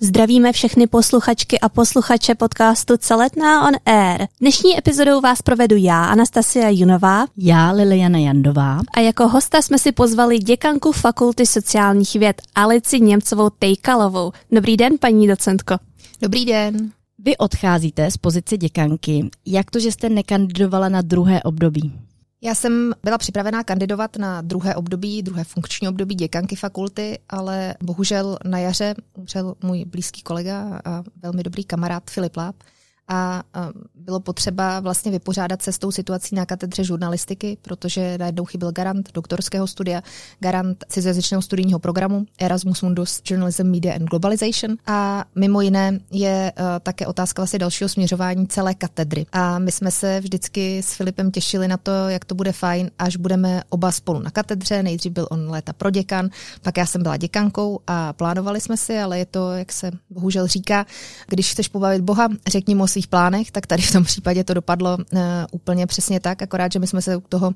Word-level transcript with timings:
Zdravíme 0.00 0.52
všechny 0.52 0.86
posluchačky 0.86 1.60
a 1.60 1.68
posluchače 1.68 2.34
podcastu 2.34 2.96
Celetná 2.96 3.68
on 3.68 3.74
Air. 3.86 4.26
Dnešní 4.40 4.78
epizodou 4.78 5.20
vás 5.20 5.42
provedu 5.42 5.76
já, 5.76 6.04
Anastasia 6.04 6.68
Junová. 6.70 7.26
Já, 7.36 7.70
Liliana 7.70 8.18
Jandová. 8.18 8.80
A 8.94 9.00
jako 9.00 9.28
hosta 9.28 9.62
jsme 9.62 9.78
si 9.78 9.92
pozvali 9.92 10.38
děkanku 10.38 10.92
Fakulty 10.92 11.46
sociálních 11.46 12.14
věd 12.14 12.42
Alici 12.54 13.00
Němcovou 13.00 13.50
Tejkalovou. 13.58 14.32
Dobrý 14.52 14.76
den, 14.76 14.98
paní 15.00 15.28
docentko. 15.28 15.74
Dobrý 16.22 16.44
den. 16.44 16.90
Vy 17.18 17.36
odcházíte 17.36 18.10
z 18.10 18.16
pozice 18.16 18.56
děkanky. 18.56 19.30
Jak 19.46 19.70
to, 19.70 19.80
že 19.80 19.92
jste 19.92 20.08
nekandidovala 20.08 20.88
na 20.88 21.02
druhé 21.02 21.42
období? 21.42 22.07
Já 22.42 22.54
jsem 22.54 22.92
byla 23.04 23.18
připravená 23.18 23.64
kandidovat 23.64 24.16
na 24.16 24.40
druhé 24.40 24.74
období, 24.74 25.22
druhé 25.22 25.44
funkční 25.44 25.88
období 25.88 26.14
děkanky 26.14 26.56
fakulty, 26.56 27.18
ale 27.28 27.74
bohužel 27.82 28.38
na 28.44 28.58
jaře 28.58 28.94
umřel 29.14 29.54
můj 29.62 29.84
blízký 29.84 30.22
kolega 30.22 30.80
a 30.84 31.02
velmi 31.22 31.42
dobrý 31.42 31.64
kamarád 31.64 32.10
Filip 32.10 32.36
Láp 32.36 32.56
a 33.08 33.42
bylo 33.94 34.20
potřeba 34.20 34.80
vlastně 34.80 35.10
vypořádat 35.10 35.62
se 35.62 35.72
s 35.72 35.78
tou 35.78 35.90
situací 35.90 36.34
na 36.34 36.46
katedře 36.46 36.84
žurnalistiky, 36.84 37.58
protože 37.62 38.18
najednou 38.18 38.44
chyběl 38.44 38.72
garant 38.72 39.12
doktorského 39.14 39.66
studia, 39.66 40.02
garant 40.40 40.84
cizojazyčného 40.88 41.42
studijního 41.42 41.78
programu 41.78 42.26
Erasmus 42.38 42.82
Mundus 42.82 43.22
Journalism, 43.24 43.70
Media 43.70 43.94
and 43.94 44.04
Globalization 44.04 44.76
a 44.86 45.24
mimo 45.34 45.60
jiné 45.60 46.00
je 46.10 46.52
uh, 46.58 46.64
také 46.82 47.06
otázka 47.06 47.42
vlastně 47.42 47.58
dalšího 47.58 47.88
směřování 47.88 48.46
celé 48.46 48.74
katedry. 48.74 49.26
A 49.32 49.58
my 49.58 49.72
jsme 49.72 49.90
se 49.90 50.20
vždycky 50.20 50.78
s 50.78 50.92
Filipem 50.92 51.30
těšili 51.30 51.68
na 51.68 51.76
to, 51.76 51.90
jak 52.08 52.24
to 52.24 52.34
bude 52.34 52.52
fajn, 52.52 52.90
až 52.98 53.16
budeme 53.16 53.62
oba 53.68 53.92
spolu 53.92 54.20
na 54.20 54.30
katedře. 54.30 54.82
Nejdřív 54.82 55.12
byl 55.12 55.26
on 55.30 55.50
léta 55.50 55.72
pro 55.72 55.90
děkan, 55.90 56.28
pak 56.62 56.76
já 56.76 56.86
jsem 56.86 57.02
byla 57.02 57.16
děkankou 57.16 57.80
a 57.86 58.12
plánovali 58.12 58.60
jsme 58.60 58.76
si, 58.76 58.98
ale 58.98 59.18
je 59.18 59.26
to, 59.26 59.52
jak 59.52 59.72
se 59.72 59.90
bohužel 60.10 60.46
říká, 60.46 60.86
když 61.28 61.52
chceš 61.52 61.68
pobavit 61.68 62.02
Boha, 62.02 62.28
řekni 62.46 62.74
mu 62.74 62.86
svých 62.98 63.08
plánech, 63.08 63.50
tak 63.50 63.66
tady 63.66 63.82
v 63.82 63.92
tom 63.92 64.04
případě 64.04 64.44
to 64.44 64.54
dopadlo 64.54 64.96
uh, 64.96 65.20
úplně 65.50 65.86
přesně 65.86 66.20
tak, 66.20 66.42
akorát, 66.42 66.72
že 66.72 66.78
my 66.78 66.86
jsme 66.86 67.02
se 67.02 67.16
u 67.16 67.20
toho 67.20 67.54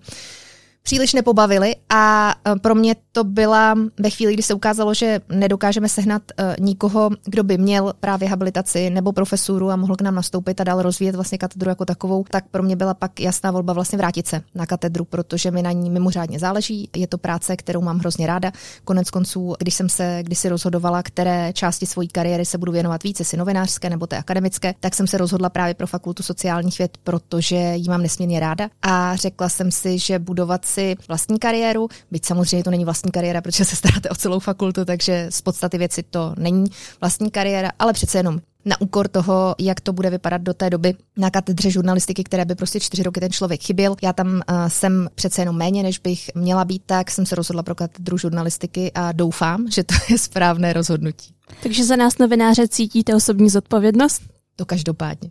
příliš 0.83 1.13
nepobavili 1.13 1.77
a 1.91 2.35
e, 2.49 2.59
pro 2.59 2.75
mě 2.75 2.97
to 3.13 3.25
byla 3.25 3.75
ve 4.01 4.11
chvíli, 4.11 4.35
kdy 4.35 4.43
se 4.43 4.55
ukázalo, 4.55 4.95
že 4.95 5.21
nedokážeme 5.29 5.89
sehnat 5.89 6.23
uh, 6.39 6.65
nikoho, 6.65 7.11
kdo 7.25 7.45
by 7.45 7.59
měl 7.59 7.93
právě 8.01 8.29
habilitaci 8.29 8.91
nebo 8.91 9.13
profesuru 9.13 9.71
a 9.71 9.77
mohl 9.77 9.97
k 9.97 10.01
nám 10.01 10.15
nastoupit 10.15 10.61
a 10.61 10.65
dál 10.65 10.83
rozvíjet 10.83 11.15
vlastně 11.15 11.39
katedru 11.39 11.69
jako 11.69 11.85
takovou, 11.85 12.25
tak 12.31 12.45
pro 12.51 12.63
mě 12.63 12.77
byla 12.77 12.95
pak 12.95 13.21
jasná 13.21 13.51
volba 13.51 13.73
vlastně 13.73 13.99
vrátit 13.99 14.27
se 14.27 14.43
na 14.55 14.67
katedru, 14.67 15.05
protože 15.05 15.51
mi 15.51 15.63
na 15.63 15.73
ní 15.73 15.91
mimořádně 15.91 16.39
záleží. 16.39 16.91
Je 16.97 17.07
to 17.07 17.19
práce, 17.19 17.57
kterou 17.57 17.81
mám 17.81 17.99
hrozně 17.99 18.27
ráda. 18.27 18.53
Konec 18.85 19.11
konců, 19.11 19.55
když 19.59 19.75
jsem 19.75 19.89
se 19.89 20.19
kdysi 20.23 20.49
rozhodovala, 20.49 21.03
které 21.03 21.53
části 21.53 21.87
své 21.87 22.07
kariéry 22.07 22.45
se 22.45 22.59
budu 22.59 22.73
věnovat 22.73 23.03
více, 23.03 23.25
si 23.25 23.37
novinářské 23.37 23.91
nebo 23.91 24.07
té 24.07 24.17
akademické, 24.17 24.75
tak 24.81 24.95
jsem 24.95 25.07
se 25.07 25.19
rozhodla 25.19 25.51
právě 25.51 25.75
pro 25.75 25.87
fakultu 25.87 26.23
sociálních 26.23 26.79
věd, 26.79 26.99
protože 27.05 27.57
ji 27.57 27.89
mám 27.89 28.03
nesmírně 28.03 28.41
ráda 28.41 28.69
a 28.83 29.17
řekla 29.17 29.49
jsem 29.49 29.71
si, 29.71 29.99
že 29.99 30.19
budovat 30.19 30.65
si 30.73 30.97
vlastní 31.09 31.39
kariéru, 31.39 31.89
byť 32.11 32.27
samozřejmě 32.27 32.65
to 32.65 32.71
není 32.71 32.85
vlastní 32.85 33.11
kariéra, 33.11 33.41
protože 33.41 33.65
se 33.65 33.77
staráte 33.77 34.09
o 34.09 34.15
celou 34.15 34.39
fakultu, 34.39 34.85
takže 34.85 35.27
z 35.31 35.41
podstaty 35.41 35.79
věci 35.79 36.03
to 36.03 36.35
není 36.39 36.65
vlastní 37.01 37.31
kariéra, 37.31 37.71
ale 37.79 37.93
přece 37.93 38.19
jenom 38.19 38.41
na 38.65 38.81
úkor 38.81 39.09
toho, 39.09 39.55
jak 39.59 39.81
to 39.81 39.93
bude 39.93 40.11
vypadat 40.11 40.43
do 40.43 40.55
té 40.55 40.71
doby 40.71 40.95
na 41.17 41.31
katedře 41.31 41.71
žurnalistiky, 41.71 42.25
které 42.25 42.45
by 42.45 42.55
prostě 42.55 42.81
čtyři 42.81 43.03
roky 43.03 43.21
ten 43.21 43.33
člověk 43.33 43.63
chyběl. 43.63 43.97
Já 44.03 44.13
tam 44.13 44.29
uh, 44.29 44.41
jsem 44.69 45.09
přece 45.15 45.43
jenom 45.43 45.57
méně, 45.57 45.83
než 45.83 45.99
bych 45.99 46.31
měla 46.35 46.65
být, 46.65 46.83
tak 46.87 47.11
jsem 47.11 47.27
se 47.27 47.35
rozhodla 47.35 47.63
pro 47.63 47.75
katedru 47.75 48.19
žurnalistiky 48.19 48.93
a 48.95 49.13
doufám, 49.13 49.67
že 49.71 49.85
to 49.85 49.95
je 50.09 50.19
správné 50.19 50.73
rozhodnutí. 50.73 51.35
Takže 51.63 51.85
za 51.85 51.97
nás 51.97 52.19
novináře 52.19 52.69
cítíte 52.69 53.15
osobní 53.15 53.51
zodpovědnost? 53.51 54.23
To 54.57 54.65
každopádně. 54.65 55.31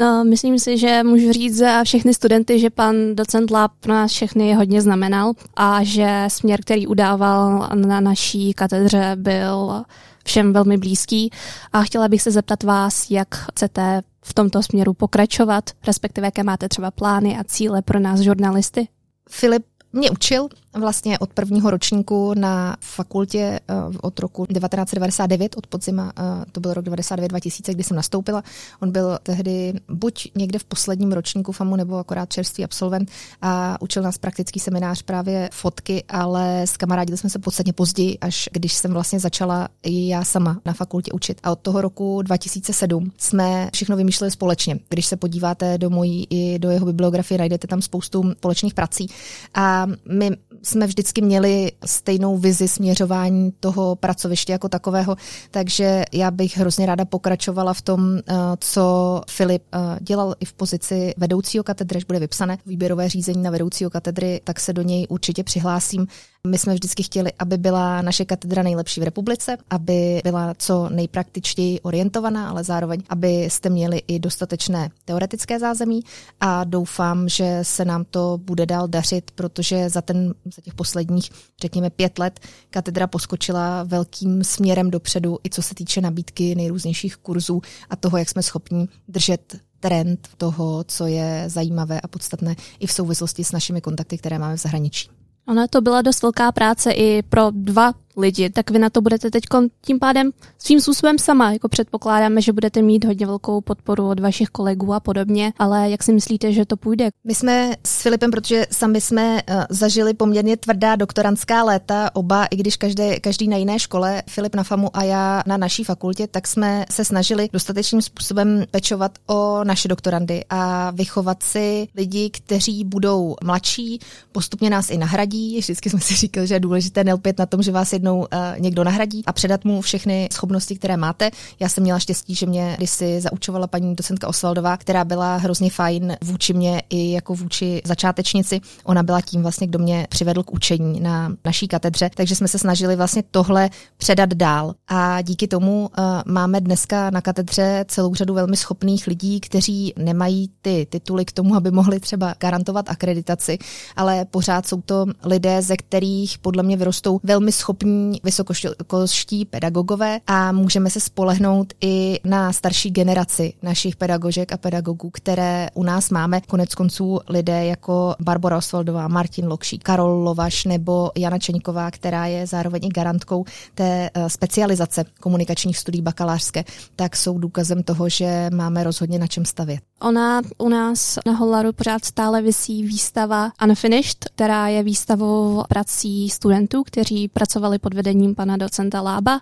No, 0.00 0.24
myslím 0.24 0.58
si, 0.58 0.78
že 0.78 1.02
můžu 1.02 1.32
říct 1.32 1.56
za 1.56 1.84
všechny 1.84 2.14
studenty, 2.14 2.58
že 2.58 2.70
pan 2.70 2.94
docent 3.14 3.50
Lab 3.50 3.72
pro 3.80 3.92
nás 3.92 4.12
všechny 4.12 4.54
hodně 4.54 4.82
znamenal 4.82 5.32
a 5.56 5.84
že 5.84 6.24
směr, 6.28 6.60
který 6.60 6.86
udával 6.86 7.68
na 7.74 8.00
naší 8.00 8.54
katedře, 8.54 9.12
byl 9.14 9.84
všem 10.24 10.52
velmi 10.52 10.78
blízký. 10.78 11.30
A 11.72 11.82
chtěla 11.82 12.08
bych 12.08 12.22
se 12.22 12.30
zeptat 12.30 12.62
vás, 12.62 13.10
jak 13.10 13.28
chcete 13.34 14.02
v 14.22 14.34
tomto 14.34 14.62
směru 14.62 14.94
pokračovat, 14.94 15.70
respektive 15.86 16.26
jaké 16.26 16.42
máte 16.42 16.68
třeba 16.68 16.90
plány 16.90 17.38
a 17.38 17.44
cíle 17.44 17.82
pro 17.82 18.00
nás 18.00 18.20
žurnalisty? 18.20 18.88
Filip 19.30 19.64
mě 19.92 20.10
učil 20.10 20.48
vlastně 20.72 21.18
od 21.18 21.32
prvního 21.32 21.70
ročníku 21.70 22.34
na 22.34 22.76
fakultě 22.80 23.60
uh, 23.88 23.96
od 24.02 24.18
roku 24.18 24.46
1999, 24.46 25.56
od 25.56 25.66
podzima, 25.66 26.04
uh, 26.04 26.44
to 26.52 26.60
byl 26.60 26.74
rok 26.74 26.84
99-2000, 26.84 27.74
kdy 27.74 27.84
jsem 27.84 27.96
nastoupila. 27.96 28.42
On 28.80 28.92
byl 28.92 29.18
tehdy 29.22 29.74
buď 29.88 30.30
někde 30.34 30.58
v 30.58 30.64
posledním 30.64 31.12
ročníku 31.12 31.52
FAMu, 31.52 31.76
nebo 31.76 31.98
akorát 31.98 32.32
čerstvý 32.32 32.64
absolvent 32.64 33.10
a 33.42 33.76
učil 33.80 34.02
nás 34.02 34.18
praktický 34.18 34.60
seminář 34.60 35.02
právě 35.02 35.48
fotky, 35.52 36.04
ale 36.08 36.62
s 36.62 36.76
kamarádili 36.76 37.18
jsme 37.18 37.30
se 37.30 37.38
podstatně 37.38 37.72
později, 37.72 38.18
až 38.18 38.48
když 38.52 38.72
jsem 38.72 38.92
vlastně 38.92 39.20
začala 39.20 39.68
i 39.82 40.08
já 40.08 40.24
sama 40.24 40.60
na 40.64 40.72
fakultě 40.72 41.12
učit. 41.12 41.40
A 41.42 41.50
od 41.50 41.58
toho 41.58 41.80
roku 41.80 42.22
2007 42.22 43.12
jsme 43.18 43.70
všechno 43.72 43.96
vymýšleli 43.96 44.30
společně. 44.30 44.78
Když 44.88 45.06
se 45.06 45.16
podíváte 45.16 45.78
do 45.78 45.90
mojí 45.90 46.26
i 46.30 46.58
do 46.58 46.70
jeho 46.70 46.86
bibliografie, 46.86 47.38
najdete 47.38 47.66
tam 47.66 47.82
spoustu 47.82 48.32
společných 48.32 48.74
prací. 48.74 49.06
A 49.54 49.79
my 50.08 50.30
jsme 50.62 50.86
vždycky 50.86 51.22
měli 51.22 51.72
stejnou 51.84 52.38
vizi 52.38 52.68
směřování 52.68 53.52
toho 53.60 53.96
pracoviště 53.96 54.52
jako 54.52 54.68
takového, 54.68 55.16
takže 55.50 56.04
já 56.12 56.30
bych 56.30 56.56
hrozně 56.58 56.86
ráda 56.86 57.04
pokračovala 57.04 57.74
v 57.74 57.82
tom, 57.82 58.18
eh, 58.18 58.34
co 58.60 59.20
Filip 59.30 59.62
eh, 59.72 59.78
dělal 60.00 60.34
i 60.40 60.44
v 60.44 60.52
pozici 60.52 61.14
vedoucího 61.16 61.64
katedry, 61.64 61.96
až 61.96 62.04
bude 62.04 62.18
vypsané 62.18 62.58
výběrové 62.66 63.08
řízení 63.08 63.42
na 63.42 63.50
vedoucího 63.50 63.90
katedry, 63.90 64.40
tak 64.44 64.60
se 64.60 64.72
do 64.72 64.82
něj 64.82 65.06
určitě 65.08 65.44
přihlásím. 65.44 66.06
My 66.46 66.58
jsme 66.58 66.74
vždycky 66.74 67.02
chtěli, 67.02 67.32
aby 67.38 67.58
byla 67.58 68.02
naše 68.02 68.24
katedra 68.24 68.62
nejlepší 68.62 69.00
v 69.00 69.04
republice, 69.04 69.58
aby 69.70 70.20
byla 70.24 70.54
co 70.58 70.88
nejpraktičtěji 70.88 71.80
orientovaná, 71.80 72.50
ale 72.50 72.64
zároveň, 72.64 73.02
abyste 73.08 73.70
měli 73.70 74.02
i 74.08 74.18
dostatečné 74.18 74.90
teoretické 75.04 75.58
zázemí 75.58 76.00
a 76.40 76.64
doufám, 76.64 77.28
že 77.28 77.58
se 77.62 77.84
nám 77.84 78.04
to 78.10 78.38
bude 78.42 78.66
dál 78.66 78.88
dařit, 78.88 79.30
protože 79.30 79.90
za, 79.90 80.02
ten, 80.02 80.34
za 80.56 80.62
těch 80.62 80.74
posledních, 80.74 81.30
řekněme, 81.60 81.90
pět 81.90 82.18
let 82.18 82.40
katedra 82.70 83.06
poskočila 83.06 83.82
velkým 83.82 84.44
směrem 84.44 84.90
dopředu, 84.90 85.38
i 85.44 85.50
co 85.50 85.62
se 85.62 85.74
týče 85.74 86.00
nabídky 86.00 86.54
nejrůznějších 86.54 87.16
kurzů 87.16 87.62
a 87.90 87.96
toho, 87.96 88.18
jak 88.18 88.28
jsme 88.28 88.42
schopni 88.42 88.88
držet 89.08 89.56
trend 89.80 90.28
toho, 90.36 90.84
co 90.84 91.06
je 91.06 91.44
zajímavé 91.46 92.00
a 92.00 92.08
podstatné 92.08 92.56
i 92.78 92.86
v 92.86 92.92
souvislosti 92.92 93.44
s 93.44 93.52
našimi 93.52 93.80
kontakty, 93.80 94.18
které 94.18 94.38
máme 94.38 94.56
v 94.56 94.60
zahraničí. 94.60 95.19
Ona 95.50 95.66
to 95.66 95.80
byla 95.80 96.02
dost 96.02 96.22
velká 96.22 96.52
práce 96.52 96.92
i 96.92 97.22
pro 97.22 97.50
dva 97.50 97.92
lidi, 98.20 98.50
tak 98.50 98.70
vy 98.70 98.78
na 98.78 98.90
to 98.90 99.00
budete 99.00 99.30
teď 99.30 99.44
tím 99.82 99.98
pádem 99.98 100.30
svým 100.58 100.80
způsobem 100.80 101.18
sama. 101.18 101.52
Jako 101.52 101.68
předpokládáme, 101.68 102.42
že 102.42 102.52
budete 102.52 102.82
mít 102.82 103.04
hodně 103.04 103.26
velkou 103.26 103.60
podporu 103.60 104.08
od 104.08 104.20
vašich 104.20 104.48
kolegů 104.48 104.94
a 104.94 105.00
podobně, 105.00 105.52
ale 105.58 105.90
jak 105.90 106.02
si 106.02 106.12
myslíte, 106.12 106.52
že 106.52 106.66
to 106.66 106.76
půjde? 106.76 107.08
My 107.24 107.34
jsme 107.34 107.72
s 107.86 108.02
Filipem, 108.02 108.30
protože 108.30 108.66
sami 108.72 109.00
jsme 109.00 109.34
uh, 109.34 109.64
zažili 109.70 110.14
poměrně 110.14 110.56
tvrdá 110.56 110.96
doktorantská 110.96 111.64
léta, 111.64 112.10
oba, 112.14 112.44
i 112.44 112.56
když 112.56 112.76
každé, 112.76 113.20
každý 113.20 113.48
na 113.48 113.56
jiné 113.56 113.78
škole, 113.78 114.22
Filip 114.28 114.54
na 114.54 114.62
FAMu 114.62 114.96
a 114.96 115.02
já 115.02 115.42
na 115.46 115.56
naší 115.56 115.84
fakultě, 115.84 116.26
tak 116.26 116.46
jsme 116.46 116.84
se 116.90 117.04
snažili 117.04 117.48
dostatečným 117.52 118.02
způsobem 118.02 118.64
pečovat 118.70 119.18
o 119.26 119.64
naše 119.64 119.88
doktorandy 119.88 120.44
a 120.50 120.90
vychovat 120.90 121.42
si 121.42 121.88
lidi, 121.96 122.30
kteří 122.30 122.84
budou 122.84 123.36
mladší, 123.44 124.00
postupně 124.32 124.70
nás 124.70 124.90
i 124.90 124.98
nahradí. 124.98 125.58
Vždycky 125.58 125.90
jsme 125.90 126.00
si 126.00 126.14
říkali, 126.14 126.46
že 126.46 126.54
je 126.54 126.60
důležité 126.60 127.04
nelpět 127.04 127.38
na 127.38 127.46
tom, 127.46 127.62
že 127.62 127.72
vás 127.72 127.92
jednou 127.92 128.09
uh, 128.18 128.26
někdo 128.58 128.84
nahradí 128.84 129.22
a 129.26 129.32
předat 129.32 129.64
mu 129.64 129.80
všechny 129.80 130.28
schopnosti, 130.32 130.76
které 130.76 130.96
máte. 130.96 131.30
Já 131.60 131.68
jsem 131.68 131.82
měla 131.82 131.98
štěstí, 131.98 132.34
že 132.34 132.46
mě 132.46 132.74
kdysi 132.76 133.20
zaučovala 133.20 133.66
paní 133.66 133.94
docentka 133.94 134.28
Osvaldová, 134.28 134.76
která 134.76 135.04
byla 135.04 135.36
hrozně 135.36 135.70
fajn 135.70 136.16
vůči 136.22 136.52
mě 136.52 136.82
i 136.90 137.12
jako 137.12 137.34
vůči 137.34 137.82
začátečnici. 137.84 138.60
Ona 138.84 139.02
byla 139.02 139.20
tím 139.20 139.42
vlastně, 139.42 139.66
kdo 139.66 139.78
mě 139.78 140.06
přivedl 140.10 140.42
k 140.42 140.52
učení 140.52 141.00
na 141.00 141.32
naší 141.44 141.68
katedře, 141.68 142.10
takže 142.14 142.34
jsme 142.34 142.48
se 142.48 142.58
snažili 142.58 142.96
vlastně 142.96 143.22
tohle 143.30 143.70
předat 143.96 144.34
dál. 144.34 144.74
A 144.88 145.22
díky 145.22 145.48
tomu 145.48 145.80
uh, 145.98 146.04
máme 146.26 146.60
dneska 146.60 147.10
na 147.10 147.20
katedře 147.20 147.84
celou 147.88 148.14
řadu 148.14 148.34
velmi 148.34 148.56
schopných 148.56 149.06
lidí, 149.06 149.40
kteří 149.40 149.94
nemají 149.98 150.50
ty 150.62 150.86
tituly 150.90 151.24
k 151.24 151.32
tomu, 151.32 151.54
aby 151.54 151.70
mohli 151.70 152.00
třeba 152.00 152.34
garantovat 152.40 152.90
akreditaci, 152.90 153.58
ale 153.96 154.24
pořád 154.24 154.66
jsou 154.66 154.80
to 154.80 155.06
lidé, 155.24 155.62
ze 155.62 155.76
kterých 155.76 156.38
podle 156.38 156.62
mě 156.62 156.76
vyrostou 156.76 157.20
velmi 157.22 157.52
schopní 157.52 157.89
kvalitní 157.90 158.20
vysokoškolští 158.24 159.44
pedagogové 159.44 160.20
a 160.26 160.52
můžeme 160.52 160.90
se 160.90 161.00
spolehnout 161.00 161.72
i 161.80 162.20
na 162.24 162.52
starší 162.52 162.90
generaci 162.90 163.52
našich 163.62 163.96
pedagožek 163.96 164.52
a 164.52 164.56
pedagogů, 164.56 165.10
které 165.10 165.68
u 165.74 165.82
nás 165.82 166.10
máme. 166.10 166.40
Konec 166.40 166.74
konců 166.74 167.20
lidé 167.28 167.64
jako 167.64 168.14
Barbara 168.20 168.56
Osvaldová, 168.56 169.08
Martin 169.08 169.46
Lokší, 169.46 169.78
Karol 169.78 170.22
Lovaš 170.22 170.64
nebo 170.64 171.10
Jana 171.16 171.38
Čeňková, 171.38 171.90
která 171.90 172.26
je 172.26 172.46
zároveň 172.46 172.84
i 172.84 172.88
garantkou 172.88 173.44
té 173.74 174.10
eh, 174.14 174.30
specializace 174.30 175.04
komunikačních 175.20 175.78
studií 175.78 176.02
bakalářské, 176.02 176.64
tak 176.96 177.16
jsou 177.16 177.38
důkazem 177.38 177.82
toho, 177.82 178.08
že 178.08 178.50
máme 178.52 178.84
rozhodně 178.84 179.18
na 179.18 179.26
čem 179.26 179.44
stavět. 179.44 179.89
Ona 180.00 180.42
u 180.58 180.68
nás 180.68 181.18
na 181.26 181.32
Hollaru 181.32 181.72
pořád 181.72 182.04
stále 182.04 182.42
vysí 182.42 182.82
výstava 182.82 183.52
Unfinished, 183.64 184.24
která 184.34 184.68
je 184.68 184.82
výstavou 184.82 185.64
prací 185.68 186.30
studentů, 186.30 186.82
kteří 186.84 187.28
pracovali 187.28 187.78
pod 187.78 187.94
vedením 187.94 188.34
pana 188.34 188.56
docenta 188.56 189.00
Lába. 189.00 189.40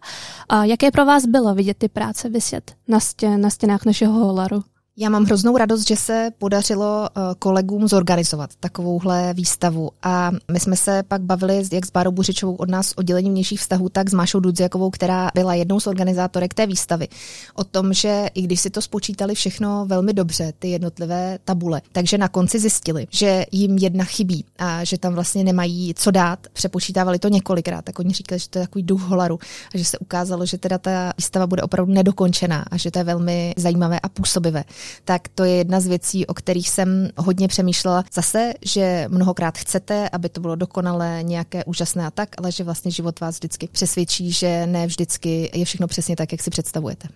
A 0.49 0.65
jaké 0.65 0.91
pro 0.91 1.05
vás 1.05 1.27
bylo 1.27 1.55
vidět 1.55 1.79
ty 1.79 1.89
práce 1.89 2.29
vyset 2.29 2.75
na, 2.89 3.01
stě, 3.01 3.39
na 3.39 3.51
stěnách 3.51 3.85
našeho 3.85 4.13
Hollaru? 4.13 4.65
Já 5.01 5.11
mám 5.11 5.25
hroznou 5.25 5.57
radost, 5.57 5.89
že 5.89 5.97
se 5.97 6.31
podařilo 6.39 7.09
eh, 7.09 7.21
kolegům 7.39 7.89
zorganizovat 7.89 8.51
takovouhle 8.61 9.35
výstavu 9.35 9.91
a 10.03 10.31
my 10.53 10.61
jsme 10.61 10.77
se 10.77 11.03
pak 11.09 11.23
bavili 11.23 11.65
jak 11.73 11.87
s 11.87 11.91
Bárou 11.91 12.11
Buřičovou 12.11 12.55
od 12.55 12.71
nás 12.71 12.93
oddělení 12.97 13.31
vnějších 13.31 13.61
vztahů, 13.61 13.89
tak 13.89 14.11
s 14.11 14.15
Mášou 14.15 14.41
Dudziakovou, 14.41 14.91
která 14.91 15.31
byla 15.35 15.55
jednou 15.55 15.81
z 15.81 15.87
organizátorek 15.87 16.55
té 16.55 16.67
výstavy, 16.67 17.09
o 17.55 17.65
tom, 17.65 17.93
že 17.93 18.27
i 18.35 18.43
když 18.43 18.61
si 18.61 18.71
to 18.71 18.83
spočítali 18.83 19.35
všechno 19.35 19.87
velmi 19.87 20.13
dobře, 20.13 20.53
ty 20.59 20.69
jednotlivé 20.69 21.39
tabule, 21.45 21.83
takže 21.93 22.19
na 22.19 22.29
konci 22.29 22.59
zjistili, 22.59 23.07
že 23.11 23.45
jim 23.53 23.79
jedna 23.79 24.05
chybí 24.05 24.45
a 24.59 24.85
že 24.85 24.99
tam 24.99 25.15
vlastně 25.15 25.45
nemají 25.45 25.95
co 25.95 26.11
dát. 26.11 26.39
Přepočítávali 26.53 27.19
to 27.19 27.29
několikrát, 27.29 27.85
tak 27.85 27.99
oni 27.99 28.15
říkali, 28.15 28.39
že 28.39 28.49
to 28.49 28.59
je 28.59 28.67
takový 28.67 28.83
duch 28.83 29.03
holaru 29.03 29.39
a 29.75 29.79
že 29.79 29.85
se 29.85 29.99
ukázalo, 29.99 30.47
že 30.47 30.59
teda 30.59 30.79
ta 30.79 31.13
výstava 31.17 31.47
bude 31.47 31.63
opravdu 31.63 31.93
nedokončená 31.93 32.65
a 32.71 32.77
že 32.77 32.91
to 32.91 32.99
je 32.99 33.05
velmi 33.05 33.55
zajímavé 33.57 34.01
a 34.01 34.09
působivé 34.09 34.65
tak 35.05 35.29
to 35.29 35.45
je 35.45 35.55
jedna 35.55 35.81
z 35.81 35.87
věcí, 35.87 36.27
o 36.27 36.35
kterých 36.35 36.69
jsem 36.69 37.11
hodně 37.17 37.49
přemýšlela. 37.49 38.05
Zase, 38.13 38.53
že 38.63 39.05
mnohokrát 39.09 39.59
chcete, 39.59 40.09
aby 40.09 40.29
to 40.29 40.41
bylo 40.41 40.57
dokonalé, 40.57 41.23
nějaké 41.23 41.65
úžasné 41.65 42.07
a 42.07 42.11
tak, 42.11 42.29
ale 42.39 42.53
že 42.53 42.65
vlastně 42.65 42.91
život 42.91 43.21
vás 43.21 43.35
vždycky 43.35 43.69
přesvědčí, 43.73 44.33
že 44.33 44.67
ne 44.67 44.87
vždycky 44.87 45.51
je 45.55 45.65
všechno 45.65 45.87
přesně 45.87 46.17
tak, 46.17 46.33
jak 46.33 46.43
si 46.43 46.51
představujete. 46.51 47.09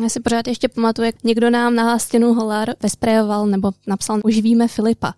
Já 0.00 0.08
si 0.08 0.20
pořád 0.20 0.48
ještě 0.48 0.68
pamatuju, 0.68 1.06
jak 1.06 1.24
někdo 1.24 1.50
nám 1.50 1.74
na 1.74 1.98
stěnu 1.98 2.34
Holar 2.34 2.68
vesprejoval 2.82 3.46
nebo 3.46 3.70
napsal 3.86 4.20
Uživíme 4.24 4.68
Filipa. 4.68 5.14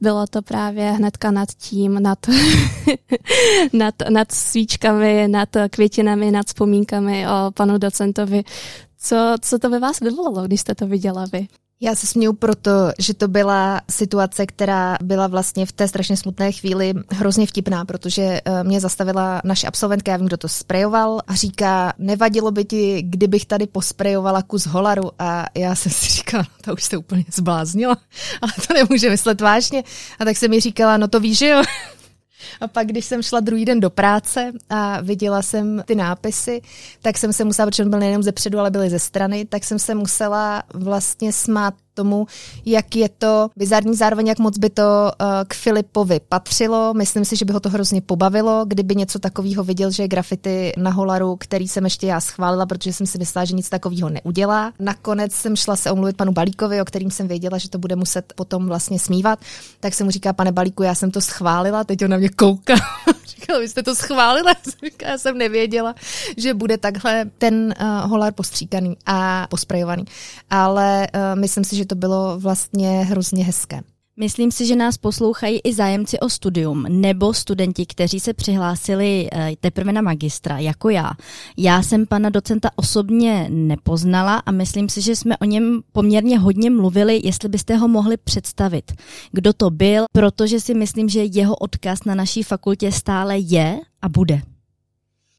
Bylo 0.00 0.26
to 0.26 0.42
právě 0.42 0.90
hnedka 0.90 1.30
nad 1.30 1.48
tím, 1.48 2.02
nad, 2.02 2.18
nad, 3.72 3.94
nad 4.08 4.32
svíčkami, 4.32 5.28
nad 5.28 5.48
květinami, 5.70 6.30
nad 6.30 6.46
vzpomínkami 6.46 7.26
o 7.28 7.50
panu 7.50 7.78
docentovi. 7.78 8.44
Co, 9.00 9.36
co 9.40 9.58
to 9.58 9.70
ve 9.70 9.78
vás 9.78 10.00
vyvolalo, 10.00 10.46
když 10.46 10.60
jste 10.60 10.74
to 10.74 10.86
viděla 10.86 11.24
vy? 11.32 11.48
Já 11.80 11.94
se 11.94 12.06
směju 12.06 12.32
proto, 12.32 12.70
že 12.98 13.14
to 13.14 13.28
byla 13.28 13.80
situace, 13.90 14.46
která 14.46 14.98
byla 15.02 15.26
vlastně 15.26 15.66
v 15.66 15.72
té 15.72 15.88
strašně 15.88 16.16
smutné 16.16 16.52
chvíli 16.52 16.94
hrozně 17.10 17.46
vtipná, 17.46 17.84
protože 17.84 18.22
eh, 18.22 18.64
mě 18.64 18.80
zastavila 18.80 19.40
naše 19.44 19.66
absolventka, 19.66 20.12
já 20.12 20.16
vím, 20.16 20.26
kdo 20.26 20.36
to 20.36 20.48
sprejoval 20.48 21.20
a 21.26 21.34
říká, 21.34 21.92
nevadilo 21.98 22.50
by 22.50 22.64
ti, 22.64 23.02
kdybych 23.02 23.46
tady 23.46 23.66
posprejovala 23.66 24.42
kus 24.42 24.66
holaru 24.66 25.10
a 25.18 25.46
já 25.54 25.74
jsem 25.74 25.92
si 25.92 26.06
říkala, 26.06 26.42
no 26.42 26.56
to 26.64 26.72
už 26.72 26.84
jste 26.84 26.96
úplně 26.96 27.24
zbláznila, 27.32 27.96
ale 28.42 28.52
to 28.66 28.74
nemůže 28.74 29.10
myslet 29.10 29.40
vážně. 29.40 29.84
A 30.18 30.24
tak 30.24 30.36
se 30.36 30.48
mi 30.48 30.60
říkala, 30.60 30.96
no 30.96 31.08
to 31.08 31.20
víš, 31.20 31.38
že 31.38 31.48
jo, 31.48 31.62
a 32.60 32.68
pak, 32.68 32.86
když 32.86 33.04
jsem 33.04 33.22
šla 33.22 33.40
druhý 33.40 33.64
den 33.64 33.80
do 33.80 33.90
práce 33.90 34.52
a 34.70 35.00
viděla 35.00 35.42
jsem 35.42 35.82
ty 35.86 35.94
nápisy, 35.94 36.62
tak 37.02 37.18
jsem 37.18 37.32
se 37.32 37.44
musela, 37.44 37.66
protože 37.66 37.84
byl 37.84 37.98
nejenom 37.98 38.22
ze 38.22 38.32
předu, 38.32 38.58
ale 38.58 38.70
byly 38.70 38.90
ze 38.90 38.98
strany, 38.98 39.44
tak 39.44 39.64
jsem 39.64 39.78
se 39.78 39.94
musela 39.94 40.62
vlastně 40.74 41.32
smát 41.32 41.74
tomu, 41.98 42.26
jak 42.66 42.96
je 42.96 43.08
to 43.08 43.50
bizarní, 43.56 43.94
zároveň 43.96 44.26
jak 44.26 44.38
moc 44.38 44.58
by 44.58 44.70
to 44.70 44.82
uh, 44.82 45.26
k 45.48 45.54
Filipovi 45.54 46.20
patřilo. 46.28 46.94
Myslím 46.94 47.24
si, 47.24 47.36
že 47.36 47.44
by 47.44 47.52
ho 47.52 47.60
to 47.60 47.70
hrozně 47.70 48.00
pobavilo, 48.00 48.64
kdyby 48.66 48.94
něco 48.94 49.18
takového 49.18 49.64
viděl, 49.64 49.90
že 49.90 50.02
je 50.02 50.08
grafity 50.08 50.72
na 50.76 50.90
Holaru, 50.90 51.36
který 51.36 51.68
jsem 51.68 51.84
ještě 51.84 52.06
já 52.06 52.20
schválila, 52.20 52.66
protože 52.66 52.92
jsem 52.92 53.06
si 53.06 53.18
myslela, 53.18 53.44
že 53.44 53.54
nic 53.54 53.68
takového 53.68 54.08
neudělá. 54.08 54.72
Nakonec 54.78 55.32
jsem 55.32 55.56
šla 55.56 55.76
se 55.76 55.90
omluvit 55.90 56.16
panu 56.16 56.32
Balíkovi, 56.32 56.80
o 56.80 56.84
kterým 56.84 57.10
jsem 57.10 57.28
věděla, 57.28 57.58
že 57.58 57.70
to 57.70 57.78
bude 57.78 57.96
muset 57.96 58.32
potom 58.36 58.66
vlastně 58.66 58.98
smívat. 58.98 59.38
Tak 59.80 59.94
jsem 59.94 60.06
mu 60.06 60.10
říká, 60.10 60.32
pane 60.32 60.52
Balíku, 60.52 60.82
já 60.82 60.94
jsem 60.94 61.10
to 61.10 61.20
schválila, 61.20 61.84
teď 61.84 62.04
on 62.04 62.10
na 62.10 62.16
mě 62.16 62.28
kouká. 62.28 62.74
Říkala, 63.26 63.58
vy 63.58 63.68
jste 63.68 63.82
to 63.82 63.94
schválila? 63.94 64.54
Já 65.02 65.18
jsem 65.18 65.38
nevěděla, 65.38 65.94
že 66.36 66.54
bude 66.54 66.78
takhle 66.78 67.24
ten 67.38 67.74
uh, 67.80 68.10
holar 68.10 68.32
postříkaný 68.32 68.96
a 69.06 69.46
posprejovaný. 69.50 70.04
Ale 70.50 71.06
uh, 71.14 71.40
myslím 71.40 71.64
si, 71.64 71.76
že 71.76 71.86
to 71.88 71.94
bylo 71.94 72.38
vlastně 72.38 73.02
hrozně 73.04 73.44
hezké. 73.44 73.80
Myslím 74.20 74.52
si, 74.52 74.66
že 74.66 74.76
nás 74.76 74.98
poslouchají 74.98 75.60
i 75.64 75.74
zájemci 75.74 76.20
o 76.20 76.28
studium 76.28 76.86
nebo 76.88 77.34
studenti, 77.34 77.86
kteří 77.86 78.20
se 78.20 78.34
přihlásili 78.34 79.28
eh, 79.32 79.52
teprve 79.60 79.92
na 79.92 80.00
magistra, 80.00 80.58
jako 80.58 80.88
já. 80.88 81.10
Já 81.56 81.82
jsem 81.82 82.06
pana 82.06 82.30
docenta 82.30 82.70
osobně 82.76 83.46
nepoznala 83.50 84.36
a 84.46 84.50
myslím 84.50 84.88
si, 84.88 85.00
že 85.00 85.16
jsme 85.16 85.36
o 85.36 85.44
něm 85.44 85.82
poměrně 85.92 86.38
hodně 86.38 86.70
mluvili, 86.70 87.20
jestli 87.24 87.48
byste 87.48 87.76
ho 87.76 87.88
mohli 87.88 88.16
představit. 88.16 88.92
Kdo 89.32 89.52
to 89.52 89.70
byl, 89.70 90.04
protože 90.12 90.60
si 90.60 90.74
myslím, 90.74 91.08
že 91.08 91.24
jeho 91.24 91.56
odkaz 91.56 92.04
na 92.04 92.14
naší 92.14 92.42
fakultě 92.42 92.92
stále 92.92 93.38
je 93.38 93.80
a 94.02 94.08
bude. 94.08 94.42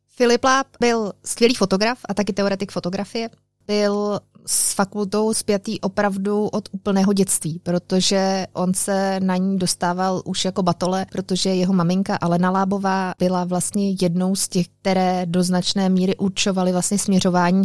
Filip 0.07 0.43
Láp 0.43 0.67
byl 0.79 1.13
skvělý 1.25 1.55
fotograf 1.55 1.99
a 2.09 2.13
taky 2.13 2.33
teoretik 2.33 2.71
fotografie. 2.71 3.29
Byl 3.67 4.19
s 4.45 4.73
fakultou 4.73 5.33
zpětý 5.33 5.81
opravdu 5.81 6.47
od 6.47 6.69
úplného 6.71 7.13
dětství, 7.13 7.59
protože 7.63 8.47
on 8.53 8.73
se 8.73 9.19
na 9.19 9.37
ní 9.37 9.57
dostával 9.57 10.21
už 10.25 10.45
jako 10.45 10.63
batole, 10.63 11.05
protože 11.11 11.49
jeho 11.49 11.73
maminka 11.73 12.15
Alena 12.21 12.51
Lábová 12.51 13.13
byla 13.19 13.43
vlastně 13.43 13.91
jednou 14.01 14.35
z 14.35 14.47
těch, 14.47 14.67
které 14.81 15.25
do 15.25 15.43
značné 15.43 15.89
míry 15.89 16.15
určovaly 16.15 16.71
vlastně 16.71 16.97
směřování 16.99 17.63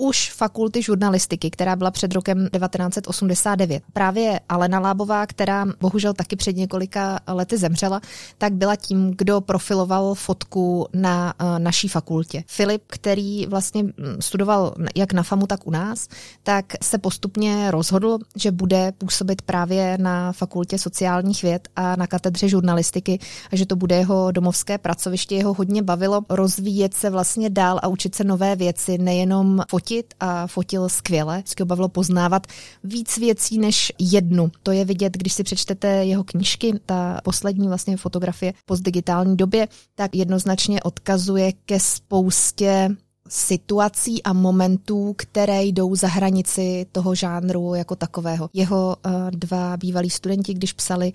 už 0.00 0.30
fakulty 0.30 0.82
žurnalistiky, 0.82 1.50
která 1.50 1.76
byla 1.76 1.90
před 1.90 2.12
rokem 2.12 2.38
1989. 2.38 3.82
Právě 3.92 4.40
Alena 4.48 4.80
Lábová, 4.80 5.26
která 5.26 5.66
bohužel 5.80 6.14
taky 6.14 6.36
před 6.36 6.56
několika 6.56 7.20
lety 7.28 7.58
zemřela, 7.58 8.00
tak 8.38 8.52
byla 8.52 8.76
tím, 8.76 9.14
kdo 9.18 9.40
profiloval 9.40 10.14
fotku 10.14 10.86
na 10.94 11.34
uh, 11.40 11.58
naší 11.58 11.88
fakultě. 11.88 12.44
Filip, 12.46 12.82
který 12.86 13.46
vlastně 13.46 13.82
mm, 13.82 13.92
studoval 14.20 14.74
jak 14.96 15.12
na 15.12 15.22
FAMu, 15.22 15.46
tak 15.46 15.66
u 15.66 15.70
nás, 15.70 16.08
tak 16.42 16.64
se 16.82 16.98
postupně 16.98 17.70
rozhodl, 17.70 18.18
že 18.36 18.50
bude 18.50 18.92
působit 18.98 19.42
právě 19.42 19.98
na 19.98 20.32
fakultě 20.32 20.78
sociálních 20.78 21.42
věd 21.42 21.68
a 21.76 21.96
na 21.96 22.06
katedře 22.06 22.48
žurnalistiky 22.48 23.18
a 23.52 23.56
že 23.56 23.66
to 23.66 23.76
bude 23.76 23.96
jeho 23.96 24.32
domovské 24.32 24.78
pracoviště. 24.78 25.36
Jeho 25.36 25.54
hodně 25.54 25.82
bavilo 25.82 26.20
rozvíjet 26.28 26.94
se 26.94 27.10
vlastně 27.10 27.50
dál 27.50 27.80
a 27.82 27.88
učit 27.88 28.14
se 28.14 28.24
nové 28.24 28.56
věci, 28.56 28.98
nejenom 28.98 29.60
fotit 29.70 29.89
fotit 29.90 30.14
a 30.20 30.46
fotil 30.46 30.88
skvěle. 30.88 31.36
Vždycky 31.36 31.62
ho 31.62 31.66
bavilo 31.66 31.88
poznávat 31.88 32.46
víc 32.84 33.18
věcí 33.18 33.58
než 33.58 33.92
jednu. 33.98 34.50
To 34.62 34.72
je 34.72 34.84
vidět, 34.84 35.16
když 35.16 35.32
si 35.32 35.42
přečtete 35.42 35.88
jeho 35.88 36.24
knížky, 36.24 36.80
ta 36.86 37.20
poslední 37.24 37.68
vlastně 37.68 37.96
fotografie 37.96 38.52
v 38.52 38.64
postdigitální 38.64 39.36
době, 39.36 39.68
tak 39.94 40.16
jednoznačně 40.16 40.82
odkazuje 40.82 41.52
ke 41.52 41.80
spoustě 41.80 42.88
situací 43.28 44.22
a 44.22 44.32
momentů, 44.32 45.14
které 45.16 45.64
jdou 45.64 45.94
za 45.94 46.08
hranici 46.08 46.86
toho 46.92 47.14
žánru 47.14 47.74
jako 47.74 47.96
takového. 47.96 48.50
Jeho 48.52 48.96
uh, 49.06 49.30
dva 49.30 49.76
bývalí 49.76 50.10
studenti, 50.10 50.54
když 50.54 50.72
psali 50.72 51.12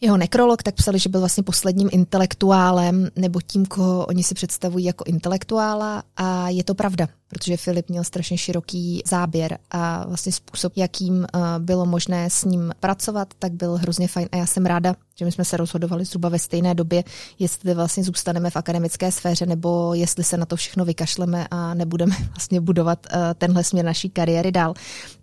jeho 0.00 0.16
nekrolog, 0.16 0.62
tak 0.62 0.74
psali, 0.74 0.98
že 0.98 1.08
byl 1.08 1.20
vlastně 1.20 1.42
posledním 1.42 1.88
intelektuálem 1.92 3.08
nebo 3.16 3.40
tím, 3.40 3.66
koho 3.66 4.06
oni 4.06 4.24
si 4.24 4.34
představují 4.34 4.84
jako 4.84 5.04
intelektuála 5.06 6.02
a 6.16 6.48
je 6.48 6.64
to 6.64 6.74
pravda 6.74 7.08
protože 7.34 7.56
Filip 7.56 7.88
měl 7.88 8.04
strašně 8.04 8.38
široký 8.38 9.02
záběr 9.06 9.58
a 9.70 10.06
vlastně 10.06 10.32
způsob, 10.32 10.72
jakým 10.76 11.24
eh, 11.24 11.38
bylo 11.58 11.86
možné 11.86 12.30
s 12.30 12.44
ním 12.44 12.72
pracovat, 12.80 13.28
tak 13.38 13.52
byl 13.52 13.76
hrozně 13.76 14.08
fajn 14.08 14.28
a 14.32 14.36
já 14.36 14.46
jsem 14.46 14.66
ráda, 14.66 14.94
že 15.18 15.24
my 15.24 15.32
jsme 15.32 15.44
se 15.44 15.56
rozhodovali 15.56 16.04
zhruba 16.04 16.28
ve 16.28 16.38
stejné 16.38 16.74
době, 16.74 17.04
jestli 17.38 17.74
vlastně 17.74 18.04
zůstaneme 18.04 18.50
v 18.50 18.56
akademické 18.56 19.12
sféře 19.12 19.46
nebo 19.46 19.94
jestli 19.94 20.24
se 20.24 20.36
na 20.36 20.46
to 20.46 20.56
všechno 20.56 20.84
vykašleme 20.84 21.46
a 21.50 21.74
nebudeme 21.74 22.16
vlastně 22.34 22.60
budovat 22.60 23.06
eh, 23.10 23.34
tenhle 23.34 23.64
směr 23.64 23.84
naší 23.84 24.10
kariéry 24.10 24.52
dál. 24.52 24.74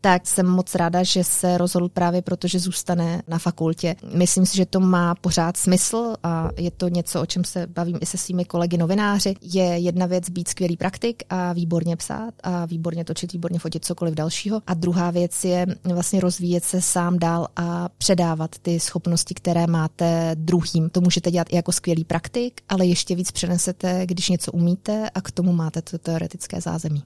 Tak 0.02 0.28
jsem 0.28 0.48
moc 0.48 0.76
ráda, 0.76 1.04
že 1.04 1.24
se 1.24 1.58
rozhodl 1.58 1.90
právě 1.90 2.22
proto, 2.22 2.48
že 2.48 2.60
zůstane 2.60 3.22
na 3.28 3.40
fakultě. 3.40 3.96
Myslím 4.14 4.46
si, 4.46 4.58
že 4.58 4.66
to 4.66 4.80
má 4.80 5.16
pořád 5.16 5.58
smysl 5.58 6.16
a 6.24 6.50
je 6.58 6.72
to 6.72 6.88
něco, 6.88 7.22
o 7.22 7.26
čem 7.26 7.44
se 7.44 7.68
bavím 7.68 7.98
i 8.02 8.06
se 8.06 8.18
svými 8.18 8.46
kolegy 8.46 8.78
novináři. 8.78 9.36
Je 9.42 9.64
jedna 9.64 10.06
věc 10.06 10.30
být 10.30 10.48
skvělý 10.48 10.78
praktik 10.78 11.24
a 11.30 11.54
výborně 11.54 11.96
psát 12.02 12.34
a 12.44 12.66
výborně 12.66 13.06
točit, 13.06 13.34
výborně 13.34 13.60
fotit 13.60 13.86
cokoliv 13.86 14.14
dalšího. 14.14 14.62
A 14.68 14.74
druhá 14.74 15.12
věc 15.12 15.44
je 15.44 15.66
vlastně 15.84 16.20
rozvíjet 16.20 16.64
se 16.64 16.82
sám 16.82 17.20
dál 17.20 17.48
a 17.56 17.90
předávat 17.98 18.56
ty 18.62 18.80
schopnosti, 18.80 19.34
které 19.34 19.68
máte 19.68 20.32
druhým. 20.36 20.90
To 20.90 21.02
můžete 21.02 21.32
dělat 21.32 21.48
i 21.52 21.56
jako 21.56 21.72
skvělý 21.72 22.04
praktik, 22.04 22.62
ale 22.70 22.86
ještě 22.86 23.16
víc 23.16 23.32
přenesete, 23.32 24.06
když 24.06 24.30
něco 24.30 24.52
umíte 24.52 25.10
a 25.10 25.22
k 25.22 25.32
tomu 25.32 25.54
máte 25.54 25.82
to 25.82 25.98
teoretické 25.98 26.62
zázemí. 26.62 27.04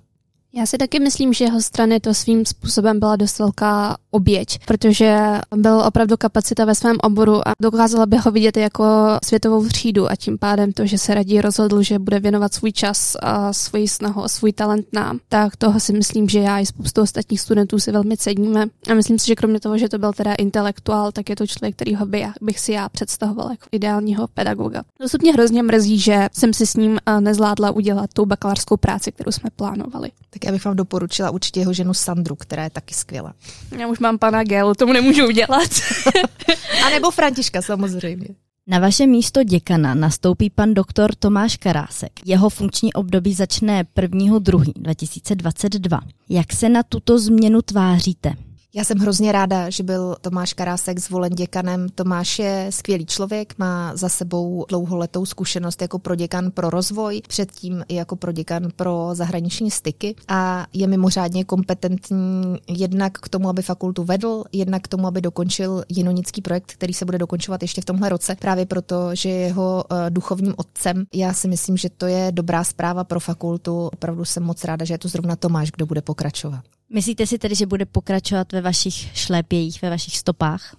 Já 0.58 0.66
si 0.66 0.78
taky 0.78 1.00
myslím, 1.00 1.34
že 1.34 1.46
jeho 1.46 1.62
strany 1.62 2.00
to 2.00 2.14
svým 2.14 2.46
způsobem 2.46 3.00
byla 3.00 3.16
dost 3.16 3.40
velká 3.40 3.98
oběť, 4.12 4.60
protože 4.68 5.18
byl 5.56 5.84
opravdu 5.88 6.18
kapacita 6.18 6.66
ve 6.66 6.76
svém 6.76 6.96
oboru 7.04 7.48
a 7.48 7.52
dokázala 7.62 8.06
by 8.06 8.18
ho 8.18 8.32
vidět 8.32 8.58
jako 8.58 8.86
světovou 9.26 9.66
třídu 9.66 10.12
a 10.12 10.16
tím 10.16 10.38
pádem 10.38 10.74
to, 10.74 10.86
že 10.86 10.98
se 10.98 11.14
raději 11.14 11.42
rozhodl, 11.42 11.82
že 11.82 12.00
bude 12.00 12.20
věnovat 12.20 12.54
svůj 12.54 12.72
čas 12.72 13.18
a 13.22 13.54
svoji 13.54 13.88
snahu 13.88 14.24
a 14.24 14.28
svůj 14.28 14.54
talent 14.54 14.86
nám, 14.94 15.20
tak 15.30 15.56
toho 15.56 15.80
si 15.80 15.94
myslím, 15.94 16.30
že 16.30 16.40
já 16.40 16.60
i 16.60 16.66
spoustu 16.66 17.02
ostatních 17.02 17.42
studentů 17.42 17.80
si 17.80 17.92
velmi 17.92 18.18
ceníme. 18.18 18.66
A 18.92 18.94
myslím 18.94 19.20
si, 19.20 19.28
že 19.28 19.36
kromě 19.36 19.60
toho, 19.60 19.78
že 19.78 19.90
to 19.90 19.98
byl 19.98 20.14
teda 20.14 20.34
intelektuál, 20.34 21.12
tak 21.12 21.30
je 21.30 21.36
to 21.36 21.48
člověk, 21.48 21.76
kterýho 21.76 22.06
by 22.06 22.26
bych 22.42 22.60
si 22.60 22.72
já 22.72 22.90
představovala 22.90 23.52
jako 23.52 23.66
ideálního 23.72 24.28
pedagoga. 24.28 24.84
Dosud 25.00 25.22
hrozně 25.34 25.64
mrzí, 25.64 26.00
že 26.00 26.28
jsem 26.32 26.54
si 26.54 26.66
s 26.66 26.76
ním 26.76 27.00
nezvládla 27.20 27.72
udělat 27.72 28.14
tu 28.14 28.26
bakalářskou 28.26 28.78
práci, 28.78 29.12
kterou 29.12 29.32
jsme 29.32 29.50
plánovali. 29.56 30.12
Tak 30.30 30.45
já 30.46 30.52
bych 30.52 30.66
vám 30.66 30.76
doporučila 30.76 31.32
určitě 31.32 31.60
jeho 31.60 31.74
ženu 31.74 31.94
Sandru, 31.94 32.36
která 32.36 32.64
je 32.64 32.70
taky 32.70 32.94
skvělá. 32.94 33.34
Já 33.80 33.88
už 33.88 34.00
mám 34.00 34.18
pana 34.18 34.44
Gel, 34.44 34.76
tomu 34.76 34.94
nemůžu 34.94 35.28
udělat. 35.28 35.70
A 36.86 36.90
nebo 36.90 37.12
Františka 37.12 37.62
samozřejmě. 37.62 38.28
Na 38.68 38.80
vaše 38.80 39.08
místo 39.08 39.44
děkana 39.44 39.94
nastoupí 39.94 40.50
pan 40.50 40.74
doktor 40.74 41.16
Tomáš 41.16 41.58
Karásek. 41.58 42.12
Jeho 42.26 42.50
funkční 42.50 42.94
období 42.94 43.34
začne 43.34 43.84
1.2.2022. 43.84 44.74
2022. 44.76 46.00
Jak 46.30 46.54
se 46.54 46.70
na 46.70 46.84
tuto 46.84 47.20
změnu 47.20 47.62
tváříte? 47.62 48.34
Já 48.78 48.84
jsem 48.84 48.98
hrozně 48.98 49.32
ráda, 49.32 49.70
že 49.70 49.84
byl 49.84 50.16
Tomáš 50.22 50.54
Karásek 50.54 51.00
zvolen 51.00 51.32
děkanem. 51.32 51.90
Tomáš 51.90 52.40
je 52.40 52.68
skvělý 52.70 53.06
člověk, 53.06 53.58
má 53.58 53.96
za 53.96 54.10
sebou 54.10 54.66
dlouholetou 54.70 55.26
zkušenost 55.26 55.82
jako 55.82 56.00
proděkan 56.00 56.52
pro 56.52 56.70
rozvoj, 56.70 57.22
předtím 57.28 57.84
i 57.88 57.96
jako 57.96 58.16
proděkan 58.16 58.68
pro 58.76 59.10
zahraniční 59.14 59.72
styky 59.72 60.16
a 60.28 60.68
je 60.74 60.88
mimořádně 60.88 61.44
kompetentní 61.44 62.58
jednak 62.68 63.18
k 63.18 63.30
tomu, 63.30 63.50
aby 63.50 63.62
fakultu 63.62 64.04
vedl, 64.04 64.44
jednak 64.52 64.82
k 64.84 64.88
tomu, 64.88 65.08
aby 65.08 65.22
dokončil 65.22 65.84
jinonický 65.90 66.42
projekt, 66.42 66.74
který 66.74 66.94
se 66.94 67.06
bude 67.06 67.18
dokončovat 67.18 67.62
ještě 67.62 67.82
v 67.82 67.86
tomhle 67.86 68.10
roce, 68.10 68.36
právě 68.36 68.66
proto, 68.66 69.16
že 69.16 69.30
je 69.30 69.40
jeho 69.40 69.84
eh, 69.92 70.10
duchovním 70.10 70.54
otcem. 70.58 71.06
Já 71.14 71.34
si 71.34 71.48
myslím, 71.48 71.78
že 71.78 71.90
to 71.90 72.06
je 72.06 72.32
dobrá 72.32 72.64
zpráva 72.64 73.04
pro 73.04 73.20
fakultu. 73.20 73.90
Opravdu 73.94 74.26
jsem 74.26 74.44
moc 74.44 74.64
ráda, 74.64 74.86
že 74.86 74.94
je 74.94 74.98
to 74.98 75.08
zrovna 75.08 75.36
Tomáš, 75.36 75.72
kdo 75.72 75.86
bude 75.86 76.02
pokračovat. 76.02 76.64
Myslíte 76.96 77.28
si 77.28 77.38
tedy, 77.38 77.56
že 77.56 77.66
bude 77.66 77.86
pokračovat 77.86 78.52
ve 78.52 78.62
vašich 78.62 79.18
šlépějích, 79.18 79.82
ve 79.82 79.90
vašich 79.90 80.18
stopách? 80.18 80.76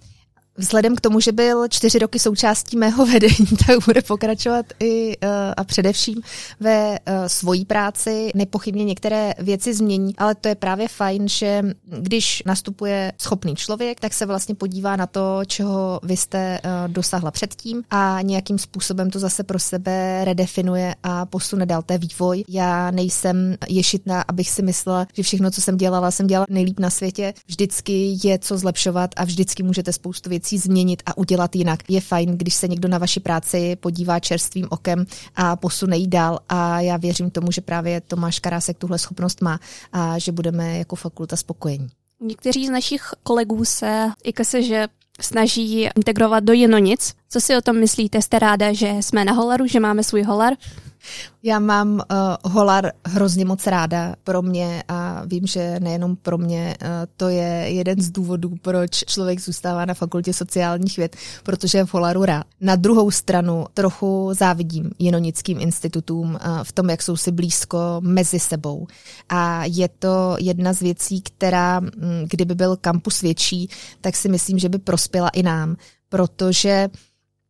Vzhledem 0.57 0.95
k 0.95 1.01
tomu, 1.01 1.19
že 1.19 1.31
byl 1.31 1.67
čtyři 1.67 1.99
roky 1.99 2.19
součástí 2.19 2.77
mého 2.77 3.05
vedení, 3.13 3.47
tak 3.67 3.85
bude 3.85 4.01
pokračovat 4.01 4.65
i 4.79 5.17
uh, 5.17 5.29
a 5.57 5.63
především 5.63 6.21
ve 6.59 6.89
uh, 6.89 6.97
svojí 7.27 7.65
práci. 7.65 8.31
Nepochybně 8.35 8.83
některé 8.83 9.33
věci 9.39 9.73
změní, 9.73 10.15
ale 10.17 10.35
to 10.35 10.47
je 10.47 10.55
právě 10.55 10.87
fajn, 10.87 11.27
že 11.27 11.61
když 11.99 12.43
nastupuje 12.45 13.13
schopný 13.17 13.55
člověk, 13.55 13.99
tak 13.99 14.13
se 14.13 14.25
vlastně 14.25 14.55
podívá 14.55 14.95
na 14.95 15.07
to, 15.07 15.39
čeho 15.47 15.99
vy 16.03 16.17
jste 16.17 16.59
uh, 16.65 16.93
dosahla 16.93 17.31
předtím 17.31 17.83
a 17.89 18.17
nějakým 18.21 18.59
způsobem 18.59 19.09
to 19.09 19.19
zase 19.19 19.43
pro 19.43 19.59
sebe 19.59 20.25
redefinuje 20.25 20.95
a 21.03 21.25
posune 21.25 21.65
dál 21.65 21.81
ten 21.81 22.01
vývoj. 22.01 22.43
Já 22.49 22.91
nejsem 22.91 23.55
ješitná, 23.69 24.21
abych 24.27 24.49
si 24.49 24.61
myslela, 24.61 25.07
že 25.13 25.23
všechno, 25.23 25.51
co 25.51 25.61
jsem 25.61 25.77
dělala, 25.77 26.11
jsem 26.11 26.27
dělala 26.27 26.45
nejlíp 26.49 26.79
na 26.79 26.89
světě. 26.89 27.33
Vždycky 27.47 28.17
je 28.23 28.39
co 28.39 28.57
zlepšovat 28.57 29.11
a 29.15 29.23
vždycky 29.23 29.63
můžete 29.63 29.93
spoustu 29.93 30.29
věcí 30.29 30.46
věcí 30.51 30.57
změnit 30.57 31.03
a 31.05 31.17
udělat 31.17 31.55
jinak. 31.55 31.79
Je 31.89 32.01
fajn, 32.01 32.37
když 32.37 32.53
se 32.53 32.67
někdo 32.67 32.87
na 32.87 32.97
vaši 32.97 33.19
práci 33.19 33.75
podívá 33.75 34.19
čerstvým 34.19 34.67
okem 34.69 35.05
a 35.35 35.55
posune 35.55 35.97
jí 35.97 36.07
dál 36.07 36.39
a 36.49 36.81
já 36.81 36.97
věřím 36.97 37.29
tomu, 37.29 37.51
že 37.51 37.61
právě 37.61 38.01
Tomáš 38.01 38.39
Karásek 38.39 38.77
tuhle 38.77 38.97
schopnost 38.97 39.41
má 39.41 39.59
a 39.93 40.19
že 40.19 40.31
budeme 40.31 40.77
jako 40.77 40.95
fakulta 40.95 41.35
spokojení. 41.35 41.87
Někteří 42.21 42.67
z 42.67 42.69
našich 42.69 43.01
kolegů 43.23 43.65
se 43.65 44.11
i 44.23 44.63
že 44.63 44.87
snaží 45.21 45.89
integrovat 45.95 46.43
do 46.43 46.53
Jinonic. 46.53 47.13
Co 47.29 47.41
si 47.41 47.57
o 47.57 47.61
tom 47.61 47.79
myslíte? 47.79 48.21
Jste 48.21 48.39
ráda, 48.39 48.73
že 48.73 48.89
jsme 48.89 49.25
na 49.25 49.33
Holaru, 49.33 49.67
že 49.67 49.79
máme 49.79 50.03
svůj 50.03 50.23
Holar? 50.23 50.53
Já 51.43 51.59
mám 51.59 51.93
uh, 51.93 52.51
Holar 52.51 52.91
hrozně 53.05 53.45
moc 53.45 53.67
ráda 53.67 54.15
pro 54.23 54.41
mě 54.41 54.83
a 54.87 55.25
vím, 55.25 55.47
že 55.47 55.79
nejenom 55.79 56.15
pro 56.15 56.37
mě, 56.37 56.75
uh, 56.81 56.87
to 57.17 57.29
je 57.29 57.65
jeden 57.67 58.01
z 58.01 58.11
důvodů, 58.11 58.55
proč 58.61 58.91
člověk 58.91 59.39
zůstává 59.39 59.85
na 59.85 59.93
fakultě 59.93 60.33
sociálních 60.33 60.97
věd, 60.97 61.15
protože 61.43 61.77
je 61.77 61.85
v 61.85 61.93
Holaru 61.93 62.25
rád. 62.25 62.45
Na 62.61 62.75
druhou 62.75 63.11
stranu 63.11 63.65
trochu 63.73 64.29
závidím 64.33 64.91
jinonickým 64.99 65.59
institutům 65.59 66.29
uh, 66.29 66.63
v 66.63 66.71
tom, 66.71 66.89
jak 66.89 67.01
jsou 67.01 67.17
si 67.17 67.31
blízko 67.31 67.77
mezi 67.99 68.39
sebou. 68.39 68.87
A 69.29 69.65
je 69.65 69.87
to 69.87 70.35
jedna 70.39 70.73
z 70.73 70.79
věcí, 70.79 71.21
která, 71.21 71.79
um, 71.79 71.89
kdyby 72.29 72.55
byl 72.55 72.75
kampus 72.75 73.21
větší, 73.21 73.69
tak 74.01 74.15
si 74.15 74.29
myslím, 74.29 74.59
že 74.59 74.69
by 74.69 74.77
prospěla 74.77 75.29
i 75.29 75.43
nám, 75.43 75.75
protože 76.09 76.89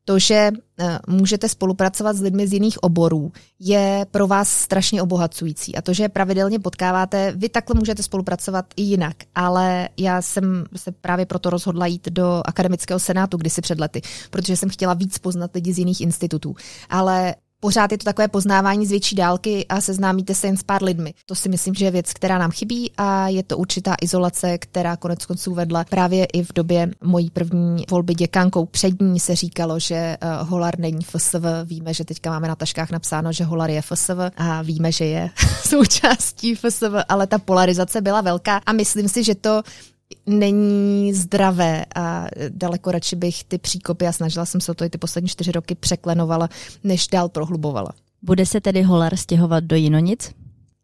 to, 0.08 0.20
že 0.20 0.52
eh, 0.80 1.00
můžete 1.08 1.50
spolupracovat 1.50 2.16
s 2.16 2.22
lidmi 2.22 2.48
z 2.48 2.54
jiných 2.54 2.84
oborů, 2.84 3.32
je 3.60 4.06
pro 4.12 4.28
vás 4.28 4.50
strašně 4.50 5.02
obohacující. 5.02 5.76
A 5.76 5.82
to, 5.82 5.94
že 5.94 6.10
pravidelně 6.10 6.60
potkáváte, 6.60 7.34
vy 7.36 7.50
takhle 7.50 7.76
můžete 7.80 8.04
spolupracovat 8.04 8.66
i 8.76 8.82
jinak. 8.82 9.16
Ale 9.36 9.90
já 9.98 10.22
jsem 10.22 10.66
se 10.76 10.92
právě 10.92 11.26
proto 11.26 11.50
rozhodla 11.50 11.86
jít 11.86 12.10
do 12.10 12.42
akademického 12.46 13.00
senátu 13.00 13.38
kdysi 13.38 13.62
před 13.62 13.80
lety, 13.80 14.02
protože 14.30 14.58
jsem 14.58 14.70
chtěla 14.70 14.94
víc 14.94 15.18
poznat 15.18 15.52
lidi 15.56 15.74
z 15.74 15.80
jiných 15.80 16.02
institutů. 16.02 16.56
Ale 16.90 17.36
Pořád 17.60 17.92
je 17.92 17.98
to 17.98 18.04
takové 18.04 18.28
poznávání 18.28 18.86
z 18.86 18.90
větší 18.90 19.16
dálky 19.16 19.66
a 19.70 19.82
seznámíte 19.82 20.36
se 20.36 20.48
jen 20.48 20.58
s 20.58 20.64
pár 20.64 20.84
lidmi. 20.84 21.14
To 21.26 21.36
si 21.36 21.50
myslím, 21.50 21.74
že 21.74 21.86
je 21.86 21.92
věc, 21.92 22.14
která 22.14 22.38
nám 22.38 22.52
chybí 22.52 22.92
a 22.98 23.28
je 23.28 23.44
to 23.44 23.58
určitá 23.58 23.96
izolace, 24.02 24.58
která 24.58 24.98
konec 24.98 25.26
konců 25.26 25.54
vedla 25.54 25.84
právě 25.84 26.26
i 26.26 26.44
v 26.44 26.54
době 26.54 26.92
mojí 27.04 27.30
první 27.30 27.86
volby 27.90 28.14
děkankou. 28.14 28.66
Před 28.66 29.02
ní 29.02 29.20
se 29.20 29.36
říkalo, 29.36 29.80
že 29.80 30.18
uh, 30.24 30.50
Holar 30.50 30.80
není 30.80 31.04
FSV. 31.04 31.46
Víme, 31.66 31.94
že 31.94 32.06
teďka 32.06 32.30
máme 32.30 32.48
na 32.48 32.56
taškách 32.56 32.92
napsáno, 32.92 33.32
že 33.32 33.44
Holar 33.44 33.70
je 33.70 33.82
FSV 33.82 34.20
a 34.38 34.62
víme, 34.62 34.92
že 34.92 35.06
je 35.06 35.30
součástí 35.68 36.56
FSV, 36.56 36.94
ale 37.10 37.28
ta 37.28 37.38
polarizace 37.38 38.02
byla 38.02 38.22
velká 38.22 38.62
a 38.66 38.74
myslím 38.74 39.08
si, 39.08 39.24
že 39.24 39.36
to 39.36 39.62
není 40.26 41.14
zdravé 41.14 41.86
a 41.96 42.28
daleko 42.50 42.92
radši 42.92 43.16
bych 43.16 43.44
ty 43.44 43.58
příkopy 43.58 44.08
a 44.08 44.12
snažila 44.12 44.46
jsem 44.46 44.62
se 44.62 44.72
o 44.72 44.76
to 44.76 44.84
i 44.84 44.90
ty 44.90 44.98
poslední 44.98 45.30
čtyři 45.30 45.52
roky 45.52 45.76
překlenovala, 45.76 46.50
než 46.84 47.08
dál 47.08 47.30
prohlubovala. 47.30 47.90
Bude 48.22 48.46
se 48.46 48.62
tedy 48.62 48.82
Holar 48.82 49.16
stěhovat 49.16 49.64
do 49.64 49.76
Jinonic? 49.76 50.32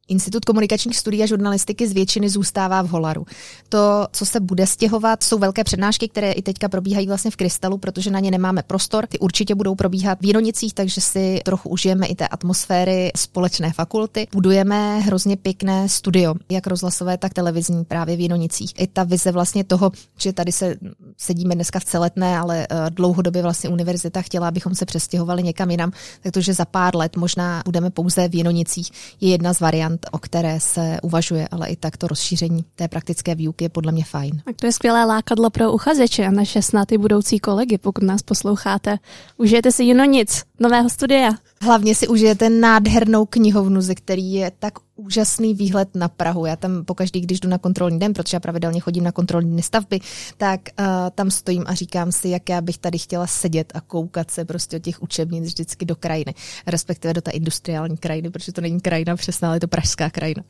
Institut 0.08 0.46
komunikačních 0.46 0.98
studií 0.98 1.24
a 1.24 1.26
žurnalistiky 1.26 1.88
z 1.88 1.94
většiny 1.94 2.30
zůstává 2.30 2.82
v 2.82 2.90
Holaru. 2.90 3.26
To, 3.70 4.08
co 4.12 4.26
se 4.26 4.40
bude 4.40 4.68
stěhovat, 4.68 5.24
jsou 5.24 5.40
velké 5.40 5.64
přednášky, 5.64 6.08
které 6.08 6.32
i 6.32 6.42
teďka 6.42 6.70
probíhají 6.70 7.08
vlastně 7.08 7.32
v 7.32 7.36
Krystalu, 7.36 7.78
protože 7.78 8.12
na 8.12 8.20
ně 8.20 8.32
nemáme 8.32 8.64
prostor. 8.64 9.08
Ty 9.08 9.20
určitě 9.20 9.56
budou 9.56 9.76
probíhat 9.76 10.22
v 10.22 10.26
Jinonicích, 10.26 10.74
takže 10.74 11.02
si 11.02 11.42
trochu 11.46 11.70
užijeme 11.70 12.08
i 12.08 12.16
té 12.16 12.28
atmosféry 12.28 13.12
společné 13.18 13.74
fakulty. 13.74 14.28
Budujeme 14.32 15.00
hrozně 15.00 15.38
pěkné 15.38 15.90
studio, 15.90 16.34
jak 16.52 16.68
rozhlasové, 16.68 17.18
tak 17.18 17.34
televizní 17.34 17.86
právě 17.86 18.16
v 18.16 18.20
Jinonicích. 18.20 18.72
I 18.78 18.88
ta 18.88 19.04
vize 19.04 19.32
vlastně 19.32 19.64
toho, 19.64 19.92
že 20.18 20.34
tady 20.34 20.52
se 20.52 20.76
sedíme 21.18 21.56
dneska 21.56 21.80
v 21.80 21.86
celetné, 21.86 22.38
ale 22.38 22.68
uh, 22.72 22.78
dlouhodobě 22.90 23.42
vlastně 23.42 23.70
univerzita 23.70 24.22
chtěla, 24.22 24.48
abychom 24.48 24.76
se 24.76 24.86
přestěhovali 24.86 25.44
někam 25.44 25.72
jinam, 25.72 25.92
takže 26.32 26.54
za 26.54 26.66
pár 26.66 26.96
let 26.96 27.16
možná 27.18 27.62
budeme 27.66 27.90
pouze 27.90 28.28
v 28.28 28.36
Jinonicích, 28.36 28.92
je 29.22 29.30
jedna 29.30 29.54
z 29.54 29.60
variant 29.60 29.93
o 30.12 30.18
které 30.18 30.60
se 30.60 30.98
uvažuje, 31.04 31.48
ale 31.52 31.68
i 31.68 31.76
tak 31.76 31.98
to 31.98 32.08
rozšíření 32.08 32.66
té 32.76 32.88
praktické 32.88 33.36
výuky 33.36 33.66
je 33.66 33.70
podle 33.70 33.92
mě 33.92 34.04
fajn. 34.04 34.42
Tak 34.46 34.56
to 34.56 34.66
je 34.66 34.72
skvělé 34.72 35.06
lákadlo 35.06 35.50
pro 35.50 35.72
uchazeče 35.72 36.26
a 36.26 36.32
naše 36.32 36.62
snad 36.62 36.92
i 36.92 36.98
budoucí 36.98 37.40
kolegy, 37.40 37.78
pokud 37.78 38.04
nás 38.04 38.22
posloucháte. 38.22 38.98
Užijete 39.38 39.72
si 39.72 39.84
jino 39.84 40.06
nic, 40.06 40.44
nového 40.60 40.90
studia. 40.90 41.32
Hlavně 41.64 41.96
si 41.96 42.08
užijete 42.08 42.50
nádhernou 42.50 43.26
knihovnu, 43.26 43.82
ze 43.82 43.96
který 43.96 44.34
je 44.34 44.52
tak 44.60 44.74
úžasný 44.96 45.54
výhled 45.54 45.96
na 45.96 46.08
Prahu. 46.08 46.46
Já 46.46 46.56
tam 46.56 46.86
pokaždý, 46.86 47.22
když 47.22 47.40
jdu 47.40 47.50
na 47.50 47.58
kontrolní 47.58 48.00
den, 48.00 48.14
protože 48.14 48.36
já 48.36 48.40
pravidelně 48.40 48.80
chodím 48.80 49.04
na 49.04 49.12
kontrolní 49.12 49.52
dny 49.52 49.64
stavby, 49.64 50.00
tak 50.38 50.60
uh, 50.80 50.86
tam 51.16 51.32
stojím 51.32 51.64
a 51.68 51.74
říkám 51.74 52.12
si, 52.12 52.30
jak 52.30 52.50
já 52.50 52.62
bych 52.62 52.78
tady 52.78 52.98
chtěla 52.98 53.28
sedět 53.28 53.72
a 53.76 53.82
koukat 53.82 54.32
se 54.32 54.46
prostě 54.46 54.78
od 54.78 54.84
těch 54.84 55.04
učebnic 55.04 55.46
vždycky 55.46 55.86
do 55.86 55.96
krajiny, 55.96 56.34
respektive 56.68 57.14
do 57.14 57.22
té 57.22 57.32
industriální 57.32 57.98
krajiny, 57.98 58.30
protože 58.30 58.52
to 58.52 58.62
není 58.62 58.82
krajina 58.82 59.16
přesná, 59.16 59.48
ale 59.48 59.56
je 59.56 59.60
to 59.60 59.68
pražská 59.68 60.10
krajina. 60.10 60.44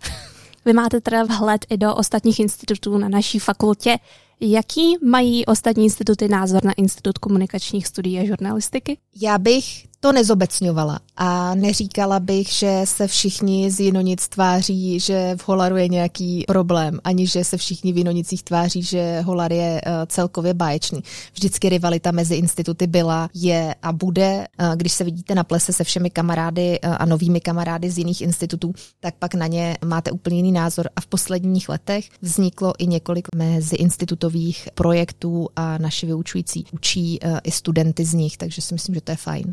Vy 0.66 0.74
máte 0.74 1.02
teda 1.02 1.24
vhled 1.24 1.66
i 1.70 1.78
do 1.78 1.96
ostatních 1.96 2.40
institutů 2.40 2.98
na 2.98 3.10
naší 3.10 3.40
fakultě. 3.40 3.98
Jaký 4.42 4.96
mají 5.06 5.46
ostatní 5.46 5.84
instituty 5.84 6.28
názor 6.28 6.66
na 6.66 6.74
Institut 6.74 7.18
komunikačních 7.18 7.88
studií 7.88 8.20
a 8.20 8.26
žurnalistiky? 8.26 8.98
Já 9.22 9.38
bych 9.38 9.94
to 10.04 10.12
nezobecňovala 10.12 11.00
a 11.18 11.56
neříkala 11.56 12.20
bych, 12.20 12.48
že 12.48 12.82
se 12.84 13.08
všichni 13.08 13.72
z 13.72 13.80
Jinonic 13.80 14.28
tváří, 14.28 15.00
že 15.00 15.36
v 15.38 15.48
Holaru 15.48 15.78
je 15.78 15.88
nějaký 15.88 16.44
problém, 16.48 17.00
ani 17.04 17.28
že 17.28 17.44
se 17.44 17.58
všichni 17.58 17.94
v 17.94 17.98
Jinonicích 17.98 18.44
tváří, 18.44 18.84
že 18.84 19.22
Holar 19.22 19.54
je 19.54 19.82
uh, 19.86 19.92
celkově 20.08 20.54
báječný. 20.54 21.04
Vždycky 21.34 21.70
rivalita 21.70 22.12
mezi 22.12 22.36
instituty 22.36 22.88
byla, 22.88 23.30
je 23.34 23.76
a 23.82 23.92
bude. 23.92 24.48
Uh, 24.60 24.76
když 24.76 24.94
se 24.94 25.04
vidíte 25.04 25.36
na 25.36 25.44
plese 25.44 25.74
se 25.74 25.84
všemi 25.84 26.10
kamarády 26.10 26.80
uh, 26.82 26.96
a 27.00 27.06
novými 27.06 27.42
kamarády 27.42 27.90
z 27.90 27.98
jiných 27.98 28.22
institutů, 28.22 28.74
tak 29.00 29.16
pak 29.20 29.34
na 29.34 29.48
ně 29.48 29.78
máte 29.86 30.12
úplně 30.12 30.36
jiný 30.36 30.52
názor. 30.52 30.90
A 30.96 31.02
v 31.02 31.08
posledních 31.08 31.70
letech 31.70 32.10
vzniklo 32.22 32.74
i 32.78 32.88
několik 32.88 33.28
mezi 33.36 33.76
institutových 34.24 34.70
projektů 34.76 35.50
a 35.56 35.78
naši 35.78 36.06
vyučující 36.06 36.66
učí 36.72 37.20
uh, 37.20 37.40
i 37.44 37.52
studenty 37.52 38.06
z 38.06 38.14
nich, 38.14 38.38
takže 38.38 38.62
si 38.62 38.74
myslím, 38.74 38.96
že 38.96 39.02
to 39.02 39.12
je 39.12 39.16
fajn. 39.16 39.52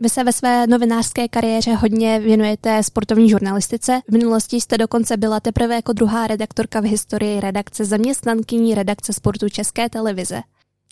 Vy 0.00 0.08
se 0.08 0.24
ve 0.24 0.32
své 0.32 0.66
novinářské 0.66 1.28
kariéře 1.28 1.74
hodně 1.74 2.20
věnujete 2.20 2.82
sportovní 2.82 3.30
žurnalistice. 3.30 4.00
V 4.08 4.12
minulosti 4.12 4.60
jste 4.60 4.78
dokonce 4.78 5.16
byla 5.16 5.40
teprve 5.40 5.74
jako 5.74 5.92
druhá 5.92 6.26
redaktorka 6.26 6.80
v 6.80 6.84
historii 6.84 7.40
redakce 7.40 7.84
zaměstnankyní 7.84 8.74
redakce 8.74 9.12
sportu 9.12 9.48
České 9.48 9.88
televize. 9.88 10.40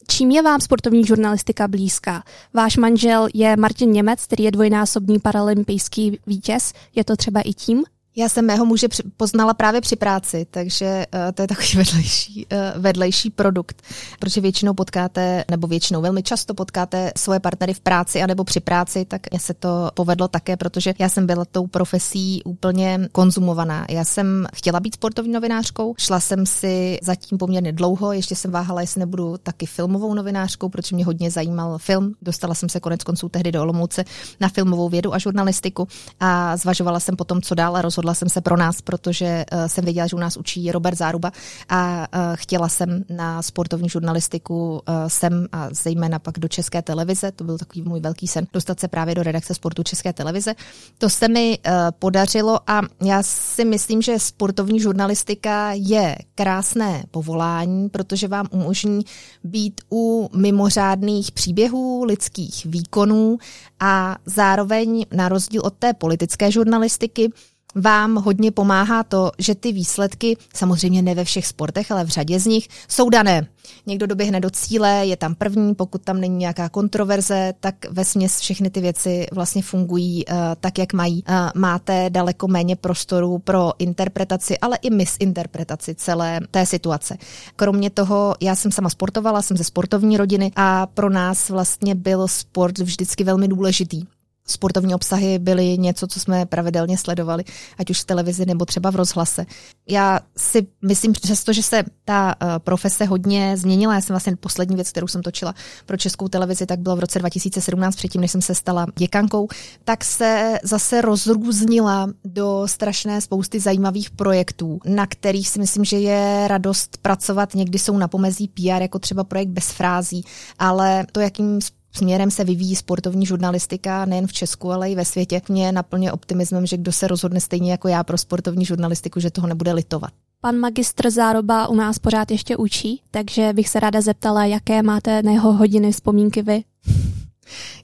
Čím 0.09 0.31
je 0.31 0.43
vám 0.43 0.61
sportovní 0.61 1.05
žurnalistika 1.05 1.69
blízká? 1.69 2.23
Váš 2.55 2.77
manžel 2.77 3.29
je 3.35 3.57
Martin 3.57 3.91
Němec, 3.91 4.25
který 4.25 4.45
je 4.45 4.51
dvojnásobný 4.51 5.19
paralympijský 5.19 6.19
vítěz. 6.27 6.73
Je 6.95 7.05
to 7.05 7.17
třeba 7.17 7.41
i 7.41 7.53
tím? 7.53 7.85
Já 8.19 8.29
jsem 8.29 8.47
mého 8.47 8.65
muže 8.65 8.89
poznala 9.17 9.55
právě 9.55 9.81
při 9.81 9.97
práci, 9.97 10.47
takže 10.51 11.07
uh, 11.15 11.21
to 11.35 11.43
je 11.43 11.49
takový 11.49 11.69
vedlejší, 11.77 12.47
uh, 12.53 12.83
vedlejší 12.83 13.31
produkt, 13.31 13.83
protože 14.19 14.41
většinou 14.41 14.75
potkáte, 14.75 15.45
nebo 15.51 15.67
většinou 15.67 16.03
velmi 16.03 16.23
často 16.23 16.55
potkáte 16.55 17.13
svoje 17.17 17.41
partnery 17.41 17.75
v 17.75 17.81
práci 17.81 18.23
anebo 18.23 18.45
při 18.45 18.61
práci, 18.61 19.05
tak 19.05 19.31
mě 19.31 19.41
se 19.41 19.55
to 19.55 19.91
povedlo 19.95 20.29
také, 20.29 20.57
protože 20.57 20.95
já 20.99 21.09
jsem 21.09 21.27
byla 21.27 21.45
tou 21.45 21.67
profesí 21.67 22.43
úplně 22.45 23.09
konzumovaná. 23.13 23.87
Já 23.91 24.05
jsem 24.05 24.47
chtěla 24.55 24.81
být 24.81 24.95
sportovní 24.95 25.33
novinářkou, 25.33 25.95
šla 25.99 26.21
jsem 26.21 26.47
si 26.47 26.99
zatím 27.03 27.39
poměrně 27.39 27.73
dlouho, 27.73 28.13
ještě 28.13 28.37
jsem 28.37 28.51
váhala, 28.51 28.81
jestli 28.81 28.99
nebudu 28.99 29.37
taky 29.43 29.67
filmovou 29.67 30.15
novinářkou, 30.15 30.69
protože 30.69 30.97
mě 30.97 31.05
hodně 31.05 31.31
zajímal 31.31 31.79
film. 31.79 32.15
Dostala 32.23 32.55
jsem 32.55 32.69
se 32.69 32.81
konec 32.81 33.05
konců 33.05 33.29
tehdy 33.29 33.53
do 33.53 33.63
Olomouce 33.63 34.05
na 34.41 34.49
filmovou 34.49 34.89
vědu 34.89 35.15
a 35.15 35.19
žurnalistiku 35.19 35.89
a 36.21 36.57
zvažovala 36.57 37.01
jsem 37.01 37.17
potom, 37.17 37.43
co 37.43 37.55
dál 37.55 37.77
a 37.77 37.83
rozhodla 37.83 38.08
rozhodla 38.09 38.15
jsem 38.15 38.29
se 38.29 38.41
pro 38.41 38.57
nás, 38.57 38.81
protože 38.83 39.45
uh, 39.53 39.67
jsem 39.67 39.85
věděla, 39.85 40.07
že 40.07 40.17
u 40.17 40.19
nás 40.19 40.37
učí 40.37 40.73
Robert 40.73 40.99
Záruba 40.99 41.33
a 41.69 42.07
uh, 42.15 42.37
chtěla 42.37 42.69
jsem 42.69 43.05
na 43.11 43.43
sportovní 43.43 43.89
žurnalistiku 43.89 44.71
uh, 44.71 44.81
sem 45.09 45.47
a 45.53 45.69
zejména 45.73 46.19
pak 46.19 46.39
do 46.39 46.49
České 46.49 46.83
televize. 46.83 47.33
To 47.33 47.45
byl 47.45 47.59
takový 47.59 47.83
můj 47.83 48.01
velký 48.01 48.27
sen, 48.27 48.47
dostat 48.53 48.81
se 48.81 48.89
právě 48.89 49.15
do 49.15 49.23
redakce 49.23 49.55
sportu 49.55 49.83
České 49.83 50.13
televize. 50.13 50.55
To 50.99 51.11
se 51.11 51.29
mi 51.29 51.59
podařilo 51.99 52.61
a 52.67 52.81
já 53.05 53.23
si 53.23 53.65
myslím, 53.65 54.03
že 54.03 54.19
sportovní 54.19 54.81
žurnalistika 54.81 55.73
je 55.73 56.17
krásné 56.35 57.05
povolání, 57.11 57.89
protože 57.89 58.29
vám 58.29 58.47
umožní 58.51 59.05
být 59.45 59.81
u 59.93 60.31
mimořádných 60.37 61.33
příběhů, 61.33 62.05
lidských 62.05 62.67
výkonů 62.67 63.39
a 63.81 64.17
zároveň 64.27 65.07
na 65.13 65.29
rozdíl 65.29 65.63
od 65.65 65.75
té 65.75 65.95
politické 65.95 66.51
žurnalistiky 66.51 67.31
vám 67.75 68.15
hodně 68.15 68.51
pomáhá 68.51 69.03
to, 69.03 69.33
že 69.39 69.55
ty 69.55 69.73
výsledky, 69.73 70.37
samozřejmě 70.55 71.03
ne 71.03 71.15
ve 71.15 71.25
všech 71.25 71.47
sportech, 71.47 71.91
ale 71.91 72.05
v 72.05 72.09
řadě 72.09 72.41
z 72.41 72.47
nich, 72.47 72.69
jsou 72.89 73.11
dané. 73.11 73.47
Někdo 73.87 74.07
doběhne 74.07 74.41
do 74.41 74.51
cíle, 74.51 75.07
je 75.07 75.17
tam 75.17 75.35
první, 75.35 75.75
pokud 75.75 76.03
tam 76.03 76.21
není 76.21 76.37
nějaká 76.37 76.69
kontroverze, 76.69 77.55
tak 77.61 77.75
ve 77.91 78.05
směs 78.05 78.41
všechny 78.41 78.71
ty 78.71 78.81
věci 78.81 79.27
vlastně 79.33 79.63
fungují 79.63 80.27
uh, 80.27 80.37
tak, 80.61 80.79
jak 80.79 80.93
mají. 80.93 81.25
Uh, 81.29 81.35
máte 81.55 82.11
daleko 82.11 82.49
méně 82.49 82.77
prostoru 82.77 83.39
pro 83.39 83.73
interpretaci, 83.79 84.59
ale 84.59 84.79
i 84.83 84.91
misinterpretaci 84.91 85.95
celé 85.95 86.41
té 86.51 86.67
situace. 86.67 87.17
Kromě 87.57 87.91
toho, 87.91 88.35
já 88.41 88.55
jsem 88.55 88.73
sama 88.73 88.91
sportovala, 88.91 89.43
jsem 89.43 89.57
ze 89.57 89.65
sportovní 89.65 90.17
rodiny 90.17 90.53
a 90.57 90.87
pro 90.87 91.11
nás 91.11 91.49
vlastně 91.49 91.95
byl 91.95 92.29
sport 92.29 92.79
vždycky 92.79 93.25
velmi 93.25 93.49
důležitý 93.49 94.03
sportovní 94.51 94.95
obsahy 94.95 95.39
byly 95.39 95.79
něco, 95.79 96.07
co 96.07 96.21
jsme 96.21 96.47
pravidelně 96.47 96.99
sledovali, 96.99 97.45
ať 97.79 97.91
už 97.91 98.01
v 98.01 98.05
televizi 98.05 98.47
nebo 98.47 98.65
třeba 98.65 98.91
v 98.91 98.97
rozhlase. 98.97 99.47
Já 99.89 100.21
si 100.37 100.67
myslím, 100.83 101.13
přesto, 101.13 101.53
že 101.53 101.63
se 101.63 101.85
ta 102.05 102.35
uh, 102.43 102.49
profese 102.59 103.05
hodně 103.05 103.57
změnila, 103.57 103.95
já 103.95 104.01
jsem 104.01 104.15
vlastně 104.15 104.37
poslední 104.37 104.77
věc, 104.77 104.91
kterou 104.91 105.07
jsem 105.07 105.23
točila 105.23 105.55
pro 105.87 105.97
českou 105.97 106.29
televizi, 106.29 106.67
tak 106.67 106.81
bylo 106.81 106.97
v 106.97 107.01
roce 107.01 107.19
2017, 107.19 107.97
předtím, 107.97 108.21
než 108.21 108.31
jsem 108.31 108.43
se 108.43 108.55
stala 108.55 108.87
děkankou, 108.97 109.49
tak 109.85 110.05
se 110.05 110.59
zase 110.63 111.01
rozrůznila 111.01 112.11
do 112.25 112.63
strašné 112.67 113.21
spousty 113.21 113.61
zajímavých 113.61 114.11
projektů, 114.11 114.79
na 114.85 115.07
kterých 115.07 115.49
si 115.49 115.59
myslím, 115.59 115.85
že 115.85 115.99
je 115.99 116.49
radost 116.49 116.97
pracovat. 117.03 117.55
Někdy 117.55 117.79
jsou 117.79 117.99
na 117.99 118.09
pomezí 118.09 118.49
PR, 118.49 118.83
jako 118.83 118.99
třeba 118.99 119.25
projekt 119.25 119.49
bez 119.49 119.71
frází, 119.71 120.25
ale 120.59 121.07
to, 121.13 121.21
jakým 121.21 121.61
směrem 121.99 122.31
se 122.31 122.45
vyvíjí 122.45 122.77
sportovní 122.77 123.27
žurnalistika 123.27 124.05
nejen 124.05 124.27
v 124.27 124.33
Česku, 124.33 124.71
ale 124.73 124.91
i 124.91 124.95
ve 124.95 125.05
světě. 125.05 125.41
Mě 125.49 125.73
naplně 125.73 126.13
optimismem, 126.13 126.67
že 126.67 126.77
kdo 126.77 126.93
se 126.93 127.09
rozhodne 127.09 127.41
stejně 127.41 127.71
jako 127.71 127.89
já 127.89 128.05
pro 128.05 128.19
sportovní 128.19 128.65
žurnalistiku, 128.65 129.21
že 129.21 129.31
toho 129.31 129.49
nebude 129.49 129.73
litovat. 129.73 130.11
Pan 130.41 130.57
magistr 130.57 131.11
Zároba 131.11 131.69
u 131.69 131.75
nás 131.75 131.99
pořád 131.99 132.31
ještě 132.31 132.57
učí, 132.57 133.03
takže 133.11 133.53
bych 133.53 133.69
se 133.69 133.81
ráda 133.81 134.01
zeptala, 134.01 134.45
jaké 134.45 134.83
máte 134.83 135.23
na 135.23 135.33
jeho 135.33 135.53
hodiny 135.53 135.93
vzpomínky 135.93 136.43
vy. 136.43 136.65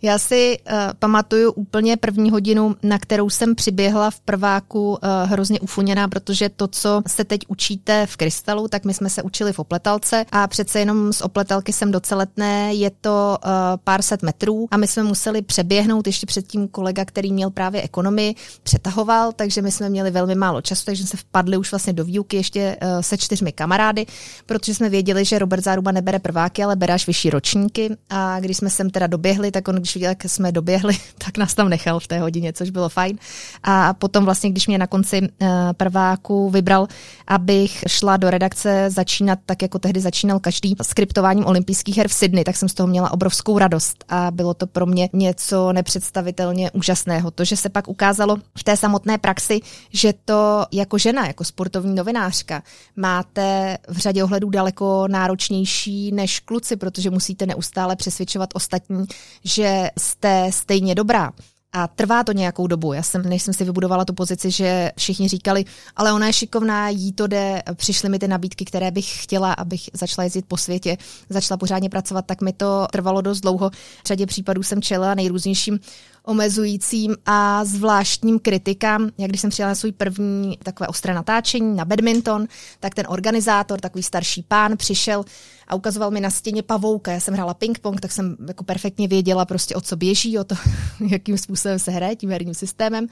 Já 0.03 0.18
si 0.18 0.59
uh, 0.59 0.77
pamatuju 0.98 1.53
úplně 1.53 1.96
první 1.96 2.31
hodinu, 2.31 2.77
na 2.83 2.98
kterou 2.98 3.31
jsem 3.31 3.55
přiběhla 3.55 4.11
v 4.11 4.20
prváku 4.20 4.90
uh, 4.90 4.98
hrozně 5.24 5.61
ufuněná, 5.61 6.09
protože 6.09 6.48
to, 6.48 6.68
co 6.68 7.03
se 7.07 7.24
teď 7.24 7.40
učíte 7.48 8.07
v 8.07 8.16
krystalu, 8.16 8.68
tak 8.68 8.85
my 8.85 8.94
jsme 8.94 9.11
se 9.11 9.22
učili 9.22 9.53
v 9.53 9.59
opletalce 9.59 10.27
a 10.33 10.46
přece 10.46 10.79
jenom 10.79 11.12
z 11.12 11.20
opletalky 11.20 11.72
jsem 11.72 11.92
doceletné, 11.92 12.74
je 12.74 12.90
to 13.00 13.38
uh, 13.44 13.50
pár 13.85 14.03
set 14.03 14.22
metrů 14.22 14.68
a 14.70 14.77
my 14.77 14.87
jsme 14.87 15.03
museli 15.03 15.42
přeběhnout 15.42 16.07
ještě 16.07 16.27
předtím 16.27 16.68
kolega, 16.68 17.05
který 17.05 17.33
měl 17.33 17.50
právě 17.50 17.83
ekonomii, 17.83 18.35
přetahoval, 18.62 19.33
takže 19.33 19.62
my 19.62 19.72
jsme 19.72 19.88
měli 19.88 20.11
velmi 20.11 20.35
málo 20.35 20.61
času, 20.61 20.85
takže 20.85 21.07
jsme 21.07 21.18
vpadli 21.18 21.57
už 21.57 21.72
vlastně 21.72 21.92
do 21.92 22.05
výuky 22.05 22.37
ještě 22.37 22.77
uh, 22.83 23.00
se 23.00 23.18
čtyřmi 23.18 23.53
kamarády, 23.53 24.07
protože 24.46 24.74
jsme 24.74 24.88
věděli, 24.88 25.24
že 25.24 25.38
Robert 25.38 25.64
Záruba 25.64 25.92
nebere 25.92 26.18
prváky, 26.18 26.64
ale 26.64 26.77
bere 26.77 26.94
až 26.94 27.07
vyšší 27.07 27.31
ročníky. 27.31 27.96
A 28.11 28.40
když 28.40 28.57
jsme 28.57 28.70
sem 28.70 28.90
teda 28.90 29.07
doběhli, 29.07 29.50
tak 29.55 29.69
on, 29.69 29.77
když 29.77 29.95
viděl, 29.95 30.09
jak 30.09 30.25
jsme 30.25 30.53
doběhli, 30.53 30.97
tak 31.19 31.38
nás 31.38 31.55
tam 31.55 31.69
nechal 31.69 32.01
v 32.01 32.07
té 32.07 32.19
hodině, 32.19 32.53
což 32.53 32.71
bylo 32.71 32.88
fajn. 32.88 33.19
A 33.62 33.95
potom 33.95 34.25
vlastně, 34.25 34.51
když 34.51 34.67
mě 34.67 34.79
na 34.79 34.87
konci 34.87 35.21
uh, 35.21 35.49
prváku 35.73 36.51
vybral, 36.51 36.87
abych 37.27 37.85
šla 37.88 38.17
do 38.17 38.31
redakce 38.31 38.90
začínat 38.90 39.38
tak, 39.47 39.62
jako 39.62 39.79
tehdy 39.79 40.01
začínal 40.01 40.38
každý 40.38 40.75
skriptováním 40.83 41.47
olympijských 41.47 41.97
her 41.97 42.09
v 42.09 42.12
Sydney, 42.12 42.45
tak 42.45 42.57
jsem 42.57 42.69
z 42.69 42.75
toho 42.75 42.87
měla 42.87 43.12
obrovskou 43.12 43.59
radost 43.59 44.05
a 44.09 44.31
bylo 44.31 44.55
to 44.55 44.67
pro 44.67 44.87
mě 44.87 45.09
něco 45.12 45.73
nepředstavitelně 45.73 46.71
úžasného. 46.71 47.31
To, 47.31 47.45
že 47.45 47.57
se 47.57 47.69
pak 47.69 47.88
ukázalo 47.88 48.37
v 48.59 48.64
té 48.64 48.77
samotné 48.77 49.19
praxi, 49.19 49.61
že 49.93 50.14
to 50.25 50.67
jako 50.73 50.99
žena, 50.99 51.27
jako 51.27 51.45
sportovní 51.45 51.95
novinářka, 51.95 52.62
máte 52.97 53.79
v 53.88 53.99
řadě 53.99 54.25
ohledů 54.25 54.51
daleko 54.51 55.09
náročnější 55.09 56.12
než 56.12 56.40
kluci, 56.40 56.77
protože 56.77 57.11
musíte 57.11 57.47
neustále 57.47 57.97
přesvědčovat 57.97 58.51
ostatní, 58.55 59.07
že 59.44 59.90
jste 59.98 60.46
stejně 60.52 60.94
dobrá. 60.94 61.33
A 61.76 61.88
trvá 61.88 62.24
to 62.24 62.33
nějakou 62.33 62.66
dobu. 62.66 62.92
Já 62.92 63.02
jsem, 63.02 63.22
než 63.22 63.42
jsem 63.42 63.54
si 63.54 63.64
vybudovala 63.64 64.04
tu 64.04 64.12
pozici, 64.12 64.50
že 64.50 64.92
všichni 64.96 65.28
říkali, 65.28 65.64
ale 65.96 66.12
ona 66.12 66.26
je 66.26 66.33
šikovná, 66.33 66.88
jí 66.88 67.12
to 67.12 67.26
jde, 67.26 67.62
přišly 67.74 68.09
mi 68.09 68.18
ty 68.18 68.28
nabídky, 68.28 68.64
které 68.64 68.90
bych 68.90 69.22
chtěla, 69.22 69.52
abych 69.52 69.90
začala 69.92 70.24
jezdit 70.24 70.44
po 70.48 70.57
světě, 70.57 70.96
začala 71.28 71.59
pořádně 71.59 71.90
pracovat, 71.90 72.26
tak 72.26 72.42
mi 72.42 72.52
to 72.52 72.87
trvalo 72.92 73.20
dost 73.20 73.40
dlouho. 73.40 73.70
V 74.04 74.07
řadě 74.07 74.26
případů 74.26 74.62
jsem 74.62 74.83
čelila 74.83 75.14
nejrůznějším 75.14 75.80
omezujícím 76.24 77.16
a 77.26 77.64
zvláštním 77.64 78.38
kritikám. 78.38 79.11
Jak 79.18 79.30
když 79.30 79.40
jsem 79.40 79.50
přijela 79.50 79.70
na 79.70 79.74
svůj 79.74 79.92
první 79.92 80.59
takové 80.62 80.88
ostré 80.88 81.14
natáčení 81.14 81.76
na 81.76 81.85
badminton, 81.85 82.46
tak 82.80 82.94
ten 82.94 83.07
organizátor, 83.09 83.80
takový 83.80 84.02
starší 84.02 84.42
pán, 84.42 84.76
přišel 84.76 85.24
a 85.68 85.74
ukazoval 85.74 86.11
mi 86.11 86.20
na 86.20 86.31
stěně 86.31 86.62
pavouka. 86.62 87.12
Já 87.12 87.20
jsem 87.20 87.35
hrála 87.35 87.55
ping-pong, 87.55 88.00
tak 88.00 88.12
jsem 88.12 88.37
jako 88.48 88.64
perfektně 88.64 89.09
věděla 89.09 89.44
prostě 89.44 89.74
o 89.74 89.81
co 89.81 89.96
běží, 89.96 90.38
o 90.38 90.44
to, 90.44 90.55
jakým 91.09 91.38
způsobem 91.38 91.79
se 91.79 91.90
hraje 91.90 92.16
tím 92.16 92.31
herním 92.31 92.55
systémem. 92.55 93.07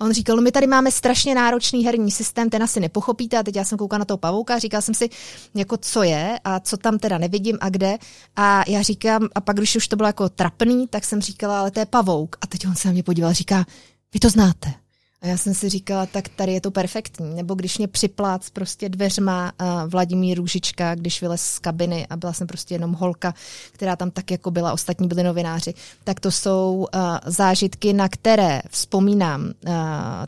A 0.00 0.04
on 0.04 0.12
říkal, 0.12 0.36
no 0.36 0.42
my 0.42 0.52
tady 0.52 0.66
máme 0.66 0.90
strašně 0.90 1.34
náročný 1.34 1.84
herní 1.84 2.10
systém, 2.10 2.50
ten 2.50 2.62
asi 2.62 2.80
nepochopíte. 2.80 3.38
A 3.38 3.42
teď 3.42 3.56
já 3.56 3.64
jsem 3.64 3.78
koukala 3.78 3.98
na 3.98 4.04
toho 4.04 4.18
pavouka 4.18 4.54
a 4.54 4.58
říkala 4.58 4.80
jsem 4.80 4.94
si, 4.94 5.08
jako 5.54 5.76
co 5.76 6.02
je 6.02 6.38
a 6.44 6.60
co 6.60 6.76
tam 6.76 6.98
teda 6.98 7.18
nevidím 7.18 7.58
a 7.60 7.68
kde. 7.68 7.98
A 8.36 8.64
já 8.68 8.82
říkám, 8.82 9.28
a 9.34 9.40
pak 9.40 9.56
když 9.56 9.76
už 9.76 9.88
to 9.88 9.96
bylo 9.96 10.06
jako 10.06 10.28
trapný, 10.28 10.86
tak 10.86 11.04
jsem 11.04 11.20
říkala, 11.20 11.60
ale 11.60 11.70
to 11.70 11.80
je 11.80 11.86
pavouk. 11.86 12.36
A 12.40 12.46
teď 12.46 12.66
on 12.66 12.74
se 12.74 12.88
na 12.88 12.92
mě 12.92 13.02
podíval 13.02 13.30
a 13.30 13.34
říká, 13.34 13.64
vy 14.14 14.20
to 14.20 14.30
znáte. 14.30 14.87
A 15.22 15.26
já 15.26 15.36
jsem 15.36 15.54
si 15.54 15.68
říkala, 15.68 16.06
tak 16.06 16.28
tady 16.28 16.52
je 16.52 16.60
to 16.60 16.70
perfektní. 16.70 17.34
Nebo 17.34 17.54
když 17.54 17.78
mě 17.78 17.88
připlác 17.88 18.50
prostě 18.50 18.88
dveřma 18.88 19.52
uh, 19.60 19.90
Vladimír 19.90 20.38
Růžička, 20.38 20.94
když 20.94 21.20
vylez 21.20 21.42
z 21.42 21.58
kabiny 21.58 22.06
a 22.10 22.16
byla 22.16 22.32
jsem 22.32 22.46
prostě 22.46 22.74
jenom 22.74 22.92
holka, 22.92 23.34
která 23.72 23.96
tam 23.96 24.10
tak 24.10 24.30
jako 24.30 24.50
byla, 24.50 24.72
ostatní 24.72 25.08
byli 25.08 25.22
novináři, 25.22 25.74
tak 26.04 26.20
to 26.20 26.30
jsou 26.30 26.86
uh, 26.94 27.00
zážitky, 27.26 27.92
na 27.92 28.08
které 28.08 28.62
vzpomínám 28.70 29.42
uh, 29.42 29.72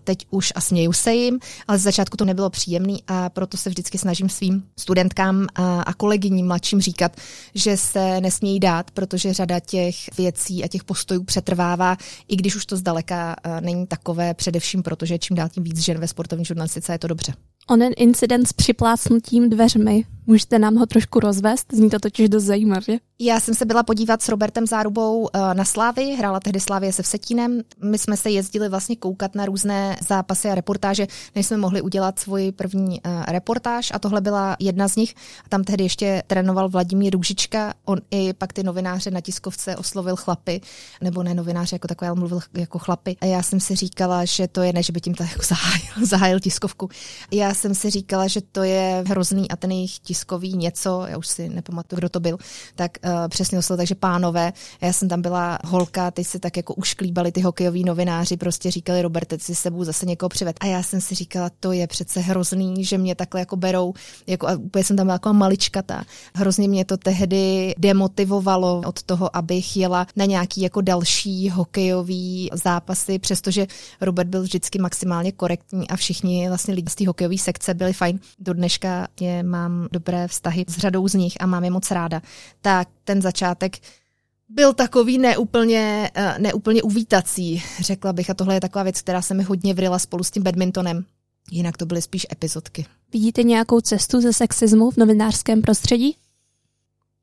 teď 0.05 0.27
už 0.31 0.53
a 0.55 0.61
směju 0.61 0.93
se 0.93 1.15
jim, 1.15 1.39
ale 1.69 1.79
z 1.79 1.83
začátku 1.83 2.17
to 2.17 2.25
nebylo 2.25 2.51
příjemný 2.51 3.03
a 3.09 3.29
proto 3.29 3.57
se 3.57 3.71
vždycky 3.71 3.99
snažím 3.99 4.29
svým 4.29 4.63
studentkám 4.77 5.47
a, 5.55 5.83
a 5.83 5.95
kolegyním 5.95 6.47
mladším 6.47 6.81
říkat, 6.81 7.17
že 7.55 7.77
se 7.77 8.21
nesmějí 8.21 8.61
dát, 8.61 8.91
protože 8.91 9.35
řada 9.35 9.61
těch 9.61 9.97
věcí 10.19 10.65
a 10.65 10.69
těch 10.69 10.85
postojů 10.85 11.25
přetrvává, 11.25 11.97
i 12.29 12.37
když 12.37 12.57
už 12.57 12.67
to 12.67 12.77
zdaleka 12.77 13.37
uh, 13.47 13.61
není 13.61 13.87
takové 13.87 14.35
především 14.35 14.80
především 14.81 14.97
protože 14.97 15.19
čím 15.19 15.37
dál 15.37 15.49
tím 15.49 15.63
víc 15.65 15.79
žen 15.79 15.99
ve 15.99 16.09
sportovní 16.09 16.45
žurnalistice 16.45 16.93
je 16.93 16.99
to 16.99 17.09
dobře. 17.09 17.33
Onen 17.69 17.93
incident 17.97 18.49
s 18.49 18.53
připlácnutím 18.53 19.51
dveřmi, 19.51 20.05
můžete 20.31 20.59
nám 20.59 20.77
ho 20.77 20.87
trošku 20.87 21.21
rozvést? 21.21 21.67
Zní 21.73 21.91
to 21.91 21.99
totiž 21.99 22.29
dost 22.29 22.45
zajímavě. 22.45 22.99
Já 23.23 23.41
jsem 23.41 23.55
se 23.55 23.65
byla 23.65 23.83
podívat 23.83 24.23
s 24.23 24.29
Robertem 24.29 24.67
Zárubou 24.67 25.29
eh, 25.33 25.55
na 25.55 25.65
Slávy, 25.65 26.05
hrála 26.05 26.41
tehdy 26.41 26.61
Slávě 26.61 26.93
se 26.93 27.03
Vsetínem. 27.03 27.61
My 27.83 27.99
jsme 27.99 28.17
se 28.17 28.31
jezdili 28.31 28.69
vlastně 28.69 28.97
koukat 28.97 29.35
na 29.35 29.47
různé 29.47 29.97
zápasy 30.09 30.49
a 30.49 30.55
reportáže, 30.55 31.07
než 31.35 31.47
jsme 31.47 31.57
mohli 31.57 31.83
udělat 31.83 32.19
svoji 32.19 32.53
první 32.53 33.01
uh, 33.01 33.25
reportáž 33.29 33.93
a 33.95 33.99
tohle 33.99 34.21
byla 34.21 34.57
jedna 34.61 34.89
z 34.89 34.97
nich. 34.97 35.15
Tam 35.49 35.65
tehdy 35.65 35.85
ještě 35.85 36.23
trénoval 36.27 36.69
Vladimír 36.69 37.13
Růžička, 37.13 37.75
on 37.85 37.99
i 38.11 38.33
pak 38.33 38.53
ty 38.53 38.63
novináře 38.63 39.11
na 39.11 39.21
tiskovce 39.21 39.77
oslovil 39.77 40.17
chlapy, 40.17 40.61
nebo 41.03 41.23
ne 41.23 41.35
novináře 41.35 41.75
jako 41.75 41.89
takové, 41.89 42.09
ale 42.09 42.19
mluvil 42.19 42.41
jako 42.55 42.79
chlapy. 42.79 43.17
A 43.21 43.27
já 43.27 43.43
jsem 43.43 43.61
si 43.61 43.75
říkala, 43.75 44.25
že 44.25 44.49
to 44.49 44.63
je, 44.63 44.73
ne, 44.73 44.83
že 44.83 44.93
by 44.93 45.01
tím 45.01 45.15
jako 45.21 45.43
zahájil, 45.49 46.07
zahájil 46.07 46.41
tiskovku. 46.41 46.89
Já 47.33 47.55
jsem 47.55 47.75
si 47.75 47.91
říkala, 47.91 48.27
že 48.27 48.41
to 48.41 48.63
je 48.63 49.05
hrozný 49.07 49.51
a 49.51 49.57
ten 49.57 49.71
jejich 49.71 50.01
tiskový 50.21 50.57
něco, 50.57 51.05
já 51.09 51.19
už 51.19 51.27
si 51.27 51.49
nepamatuju, 51.49 51.99
kdo 51.99 52.09
to 52.09 52.21
byl, 52.21 52.37
tak 52.75 52.99
uh, 53.05 53.11
přesně 53.29 53.59
oslovil, 53.59 53.77
takže 53.79 53.95
pánové, 53.95 54.53
já 54.81 54.93
jsem 54.93 55.09
tam 55.09 55.23
byla 55.23 55.59
holka, 55.65 56.11
teď 56.11 56.27
se 56.27 56.39
tak 56.39 56.57
jako 56.57 56.75
ušklíbali 56.75 57.33
ty 57.33 57.41
hokejoví 57.41 57.85
novináři, 57.85 58.37
prostě 58.37 58.71
říkali, 58.71 59.03
Roberte, 59.03 59.39
si 59.39 59.55
sebou 59.55 59.85
zase 59.85 60.07
někoho 60.07 60.29
přived. 60.29 60.57
A 60.61 60.67
já 60.67 60.83
jsem 60.83 61.01
si 61.01 61.15
říkala, 61.15 61.51
to 61.61 61.73
je 61.73 61.87
přece 61.87 62.21
hrozný, 62.21 62.85
že 62.85 62.99
mě 62.99 63.15
takhle 63.15 63.41
jako 63.41 63.57
berou, 63.57 63.95
jako, 64.27 64.49
a 64.49 64.53
úplně 64.57 64.85
jsem 64.85 64.97
tam 64.97 65.07
byla 65.07 65.15
jako 65.15 65.33
maličkata. 65.33 66.05
Hrozně 66.35 66.69
mě 66.69 66.85
to 66.85 66.97
tehdy 66.97 67.75
demotivovalo 67.79 68.83
od 68.87 69.03
toho, 69.03 69.37
abych 69.37 69.77
jela 69.77 70.07
na 70.17 70.25
nějaký 70.25 70.61
jako 70.61 70.81
další 70.81 71.51
hokejový 71.51 72.51
zápasy, 72.65 73.19
přestože 73.19 73.67
Robert 74.01 74.29
byl 74.29 74.43
vždycky 74.43 74.79
maximálně 74.79 75.33
korektní 75.33 75.89
a 75.89 75.97
všichni 75.97 76.49
vlastně 76.49 76.75
lidi 76.75 76.91
z 76.91 76.95
té 76.95 77.07
hokejové 77.07 77.39
sekce 77.39 77.75
byli 77.75 77.93
fajn. 77.93 78.21
Do 78.39 78.55
dneška 78.55 79.09
je, 79.21 79.43
mám 79.43 79.89
dobré 79.93 80.10
vztahy 80.29 80.65
s 80.69 80.79
řadou 80.79 81.09
z 81.09 81.15
nich 81.15 81.33
a 81.41 81.47
mám 81.47 81.65
je 81.65 81.71
moc 81.71 81.91
ráda. 81.91 82.23
Tak 82.61 82.89
ten 83.05 83.23
začátek 83.23 83.77
byl 84.49 84.73
takový 84.73 85.19
neúplně, 85.19 86.11
eh, 86.15 86.35
neúplně 86.39 86.83
uvítací, 86.83 87.63
řekla 87.81 88.13
bych. 88.13 88.31
A 88.31 88.35
tohle 88.35 88.55
je 88.55 88.61
taková 88.61 88.83
věc, 88.83 89.01
která 89.01 89.23
se 89.23 89.35
mi 89.35 89.43
hodně 89.43 89.75
vrila 89.75 89.99
spolu 89.99 90.25
s 90.25 90.31
tím 90.31 90.43
badmintonem. 90.43 91.05
Jinak 91.51 91.77
to 91.77 91.87
byly 91.87 92.03
spíš 92.03 92.27
epizodky. 92.33 92.87
Vidíte 93.13 93.43
nějakou 93.43 93.81
cestu 93.81 94.21
ze 94.21 94.33
sexismu 94.33 94.91
v 94.91 94.97
novinářském 94.97 95.63
prostředí? 95.63 96.17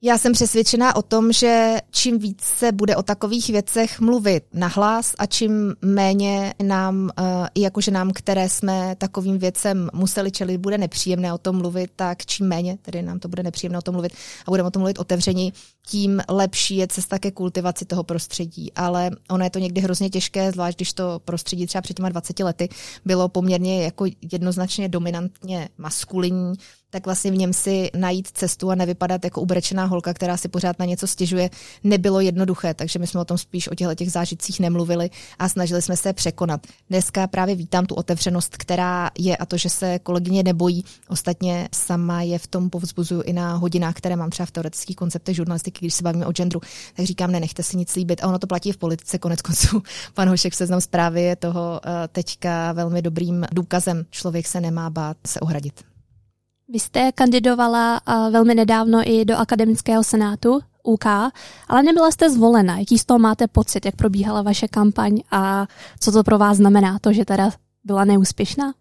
Já 0.02 0.18
jsem 0.18 0.34
přesvědčená 0.34 0.96
o 0.96 1.02
tom, 1.02 1.32
že 1.32 1.78
čím 1.92 2.20
víc 2.20 2.42
se 2.42 2.72
bude 2.72 2.96
o 2.96 3.04
takových 3.04 3.50
věcech 3.50 4.00
mluvit 4.00 4.44
nahlas 4.54 5.16
a 5.18 5.26
čím 5.26 5.76
méně 5.82 6.54
nám, 6.64 7.10
eh, 7.20 7.24
i 7.56 7.62
jako 7.62 7.82
nám, 7.92 8.12
které 8.14 8.50
jsme 8.50 8.96
takovým 8.96 9.38
věcem 9.38 9.90
museli 9.94 10.32
čelit, 10.32 10.58
bude 10.58 10.78
nepříjemné 10.78 11.34
o 11.34 11.38
tom 11.38 11.58
mluvit, 11.58 11.92
tak 11.96 12.26
čím 12.26 12.48
méně 12.48 12.78
tedy 12.82 13.02
nám 13.02 13.20
to 13.20 13.28
bude 13.28 13.44
nepříjemné 13.44 13.78
o 13.78 13.82
tom 13.82 13.94
mluvit 13.94 14.14
a 14.48 14.52
budeme 14.52 14.68
o 14.68 14.72
tom 14.72 14.80
mluvit 14.80 15.00
otevření, 15.00 15.54
tím 15.88 16.22
lepší 16.30 16.78
je 16.78 16.88
cesta 16.88 17.20
ke 17.20 17.32
kultivaci 17.32 17.86
toho 17.86 18.04
prostředí. 18.04 18.74
Ale 18.74 19.12
ono 19.30 19.44
je 19.44 19.50
to 19.50 19.60
někdy 19.60 19.82
hrozně 19.82 20.10
těžké, 20.10 20.52
zvlášť 20.52 20.78
když 20.78 20.94
to 20.94 21.22
prostředí 21.26 21.68
třeba 21.68 21.82
před 21.82 21.94
těma 21.94 22.10
20 22.10 22.40
lety 22.40 22.70
bylo 23.06 23.30
poměrně 23.30 23.84
jako 23.84 24.06
jednoznačně 24.32 24.90
dominantně 24.90 25.70
maskulinní, 25.78 26.54
tak 26.90 27.06
vlastně 27.06 27.32
v 27.32 27.38
něm 27.38 27.54
si 27.54 27.90
najít 27.96 28.28
cestu 28.28 28.72
a 28.72 28.76
nevypadat 28.76 29.24
jako 29.24 29.42
ubrečená 29.42 29.86
holka, 29.86 30.14
která 30.14 30.38
si 30.38 30.48
pořád 30.48 30.80
na 30.80 30.86
něco 30.86 31.08
stěžuje, 31.08 31.50
nebylo 31.84 32.20
jednoduché, 32.20 32.74
takže 32.74 33.00
my 33.00 33.08
jsme 33.08 33.22
o 33.22 33.26
tom 33.26 33.38
spíš 33.38 33.68
o 33.68 33.76
těchto 33.76 33.96
těch 33.96 34.12
zážitcích 34.12 34.60
nemluvili 34.60 35.10
a 35.40 35.50
snažili 35.50 35.82
jsme 35.82 35.98
se 35.98 36.14
překonat. 36.14 36.68
Dneska 36.90 37.28
právě 37.28 37.56
vítám 37.56 37.86
tu 37.86 37.96
otevřenost, 37.96 38.58
která 38.58 39.10
je 39.20 39.38
a 39.38 39.46
to, 39.46 39.58
že 39.58 39.70
se 39.70 40.00
kolegyně 40.00 40.44
nebojí. 40.44 40.86
Ostatně 41.08 41.70
sama 41.76 42.22
je 42.22 42.40
v 42.40 42.48
tom 42.48 42.70
povzbuzuju 42.70 43.22
i 43.22 43.34
na 43.34 43.56
hodinách, 43.56 43.96
které 43.96 44.16
mám 44.16 44.30
třeba 44.30 44.46
v 44.46 44.52
teoretických 44.52 44.96
konceptech 44.96 45.36
žurnalistiky, 45.36 45.80
když 45.80 45.94
se 45.94 46.04
bavíme 46.04 46.26
o 46.26 46.32
genderu, 46.32 46.62
tak 46.96 47.06
říkám, 47.06 47.32
ne, 47.32 47.40
nechte 47.40 47.64
si 47.64 47.78
nic 47.78 47.96
líbit. 47.96 48.24
A 48.24 48.28
ono 48.28 48.40
to 48.40 48.48
platí 48.48 48.72
v 48.72 48.78
politice, 48.78 49.18
konec 49.18 49.42
konců. 49.42 49.84
Pan 50.14 50.30
Hošek 50.30 50.54
seznam 50.54 50.82
zprávy 50.82 51.22
je 51.22 51.36
toho 51.36 51.82
eh, 51.86 52.08
teďka 52.08 52.72
velmi 52.72 53.02
dobrým 53.02 53.46
důkazem. 53.52 54.06
Člověk 54.10 54.48
se 54.48 54.62
nemá 54.62 54.90
bát 54.90 55.18
se 55.28 55.40
ohradit. 55.40 55.97
Vy 56.70 56.80
jste 56.80 57.12
kandidovala 57.12 58.02
velmi 58.32 58.56
nedávno 58.56 59.02
i 59.06 59.26
do 59.26 59.38
akademického 59.38 60.04
senátu 60.04 60.60
UK, 60.84 61.06
ale 61.68 61.84
nebyla 61.84 62.12
jste 62.12 62.30
zvolena. 62.30 62.78
Jaký 62.78 62.98
z 63.00 63.06
toho 63.06 63.20
máte 63.20 63.48
pocit, 63.48 63.86
jak 63.86 63.96
probíhala 63.96 64.42
vaše 64.42 64.68
kampaň 64.68 65.22
a 65.32 65.68
co 66.00 66.12
to 66.12 66.24
pro 66.24 66.38
vás 66.38 66.58
znamená, 66.58 67.00
to, 67.00 67.14
že 67.14 67.26
teda 67.26 67.50
byla 67.84 68.06
neúspěšná? 68.06 68.74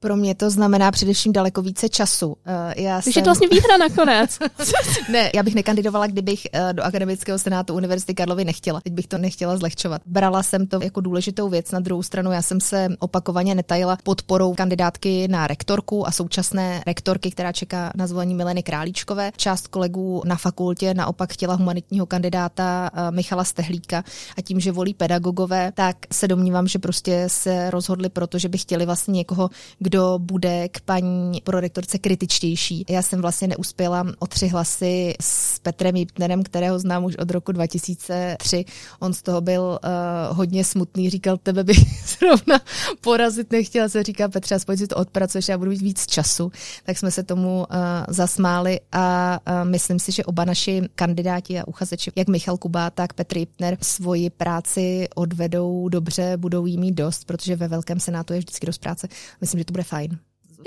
Pro 0.00 0.16
mě 0.16 0.34
to 0.34 0.50
znamená 0.50 0.90
především 0.90 1.32
daleko 1.32 1.62
více 1.62 1.88
času. 1.88 2.36
Eh, 2.46 2.82
já 2.82 2.96
Takže 2.96 3.12
jsem... 3.12 3.20
je 3.20 3.24
to 3.24 3.28
vlastně 3.28 3.48
výhra 3.48 3.76
nakonec. 3.76 4.38
ne, 5.12 5.30
já 5.34 5.42
bych 5.42 5.54
nekandidovala, 5.54 6.06
kdybych 6.06 6.46
eh, 6.52 6.72
do 6.72 6.82
Akademického 6.82 7.38
senátu 7.38 7.74
Univerzity 7.74 8.14
Karlovy 8.14 8.44
nechtěla. 8.44 8.80
Teď 8.80 8.92
bych 8.92 9.06
to 9.06 9.18
nechtěla 9.18 9.56
zlehčovat. 9.56 10.02
Brala 10.06 10.42
jsem 10.42 10.66
to 10.66 10.80
jako 10.82 11.00
důležitou 11.00 11.48
věc. 11.48 11.70
Na 11.70 11.80
druhou 11.80 12.02
stranu 12.02 12.32
já 12.32 12.42
jsem 12.42 12.60
se 12.60 12.88
opakovaně 12.98 13.54
netajila 13.54 13.98
podporou 14.02 14.54
kandidátky 14.54 15.28
na 15.28 15.46
rektorku 15.46 16.08
a 16.08 16.10
současné 16.10 16.82
rektorky, 16.86 17.30
která 17.30 17.52
čeká 17.52 17.92
na 17.96 18.06
zvolení 18.06 18.34
Mileny 18.34 18.62
Králíčkové. 18.62 19.32
Část 19.36 19.66
kolegů 19.66 20.22
na 20.24 20.36
fakultě 20.36 20.94
naopak 20.94 21.32
chtěla 21.32 21.54
humanitního 21.54 22.06
kandidáta 22.06 22.90
eh, 22.92 23.10
Michala 23.10 23.44
Stehlíka 23.44 24.04
a 24.36 24.42
tím, 24.42 24.60
že 24.60 24.72
volí 24.72 24.94
pedagogové, 24.94 25.72
tak 25.72 25.96
se 26.12 26.28
domnívám, 26.28 26.68
že 26.68 26.78
prostě 26.78 27.24
se 27.26 27.70
rozhodli 27.70 28.08
proto, 28.08 28.38
že 28.38 28.48
by 28.48 28.58
chtěli 28.58 28.86
vlastně 28.86 29.12
někoho, 29.12 29.50
kdo 29.88 30.18
bude 30.22 30.68
k 30.68 30.80
paní 30.80 31.40
prorektorce 31.44 31.98
kritičtější. 31.98 32.84
Já 32.88 33.02
jsem 33.02 33.20
vlastně 33.20 33.48
neuspěla 33.48 34.06
o 34.18 34.26
tři 34.26 34.48
hlasy 34.48 35.14
s 35.20 35.58
Petrem 35.58 35.96
Jipnerem, 35.96 36.42
kterého 36.42 36.78
znám 36.78 37.04
už 37.04 37.16
od 37.16 37.30
roku 37.30 37.52
2003. 37.52 38.64
On 39.00 39.14
z 39.14 39.22
toho 39.22 39.40
byl 39.40 39.62
uh, 39.62 40.36
hodně 40.36 40.64
smutný, 40.64 41.10
říkal, 41.10 41.36
tebe 41.36 41.64
bych 41.64 41.78
zrovna 42.18 42.60
porazit 43.00 43.52
nechtěla, 43.52 43.88
se 43.88 44.02
říká 44.02 44.28
Petře, 44.28 44.54
aspoň 44.54 44.76
si 44.76 44.86
to 44.86 44.96
odpracuješ, 44.96 45.48
já 45.48 45.58
budu 45.58 45.70
mít 45.70 45.82
víc 45.82 46.06
času. 46.06 46.52
Tak 46.84 46.98
jsme 46.98 47.10
se 47.10 47.22
tomu 47.22 47.58
uh, 47.58 47.64
zasmáli 48.08 48.80
a 48.92 49.38
uh, 49.46 49.68
myslím 49.70 49.98
si, 49.98 50.12
že 50.12 50.24
oba 50.24 50.44
naši 50.44 50.82
kandidáti 50.94 51.60
a 51.60 51.68
uchazeči, 51.68 52.12
jak 52.16 52.28
Michal 52.28 52.56
Kuba, 52.56 52.90
tak 52.90 53.12
Petr 53.12 53.38
Jipner, 53.38 53.78
svoji 53.82 54.30
práci 54.30 55.08
odvedou 55.14 55.88
dobře, 55.88 56.36
budou 56.36 56.66
jí 56.66 56.78
mít 56.78 56.92
dost, 56.92 57.24
protože 57.24 57.56
ve 57.56 57.68
Velkém 57.68 58.00
senátu 58.00 58.32
je 58.32 58.38
vždycky 58.38 58.66
dost 58.66 58.78
práce. 58.78 59.08
Myslím, 59.40 59.58
že 59.58 59.64
to 59.64 59.77
bude 59.78 59.84
fajn. 59.84 60.18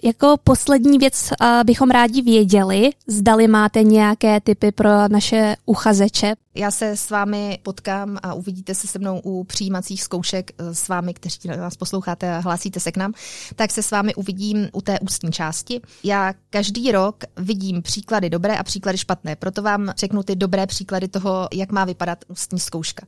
Jako 0.04 0.38
poslední 0.44 0.98
věc 0.98 1.30
bychom 1.66 1.90
rádi 1.90 2.22
věděli, 2.22 2.90
zdali 3.08 3.48
máte 3.48 3.84
nějaké 3.84 4.42
typy 4.42 4.72
pro 4.72 5.08
naše 5.08 5.56
uchazeče. 5.66 6.36
Já 6.56 6.72
se 6.72 6.98
s 6.98 7.10
vámi 7.10 7.60
potkám 7.64 8.18
a 8.24 8.34
uvidíte 8.34 8.76
se 8.76 8.88
se 8.88 9.00
mnou 9.00 9.20
u 9.20 9.44
přijímacích 9.44 10.04
zkoušek 10.04 10.52
e, 10.52 10.76
s 10.76 10.88
vámi, 10.88 11.14
kteří 11.14 11.48
nás 11.48 11.76
posloucháte 11.76 12.36
a 12.36 12.40
hlásíte 12.40 12.80
se 12.80 12.92
k 12.92 12.98
nám, 12.98 13.14
tak 13.56 13.72
se 13.72 13.84
s 13.84 13.92
vámi 13.92 14.16
uvidím 14.16 14.70
u 14.74 14.82
té 14.82 15.00
ústní 15.00 15.32
části. 15.32 15.82
Já 16.04 16.34
každý 16.50 16.92
rok 16.92 17.24
vidím 17.38 17.82
příklady 17.82 18.30
dobré 18.30 18.58
a 18.58 18.64
příklady 18.64 18.98
špatné, 18.98 19.36
proto 19.36 19.62
vám 19.62 19.94
řeknu 19.98 20.24
ty 20.24 20.36
dobré 20.36 20.68
příklady 20.68 21.08
toho, 21.08 21.48
jak 21.54 21.72
má 21.72 21.86
vypadat 21.86 22.26
ústní 22.28 22.60
zkouška. 22.60 23.06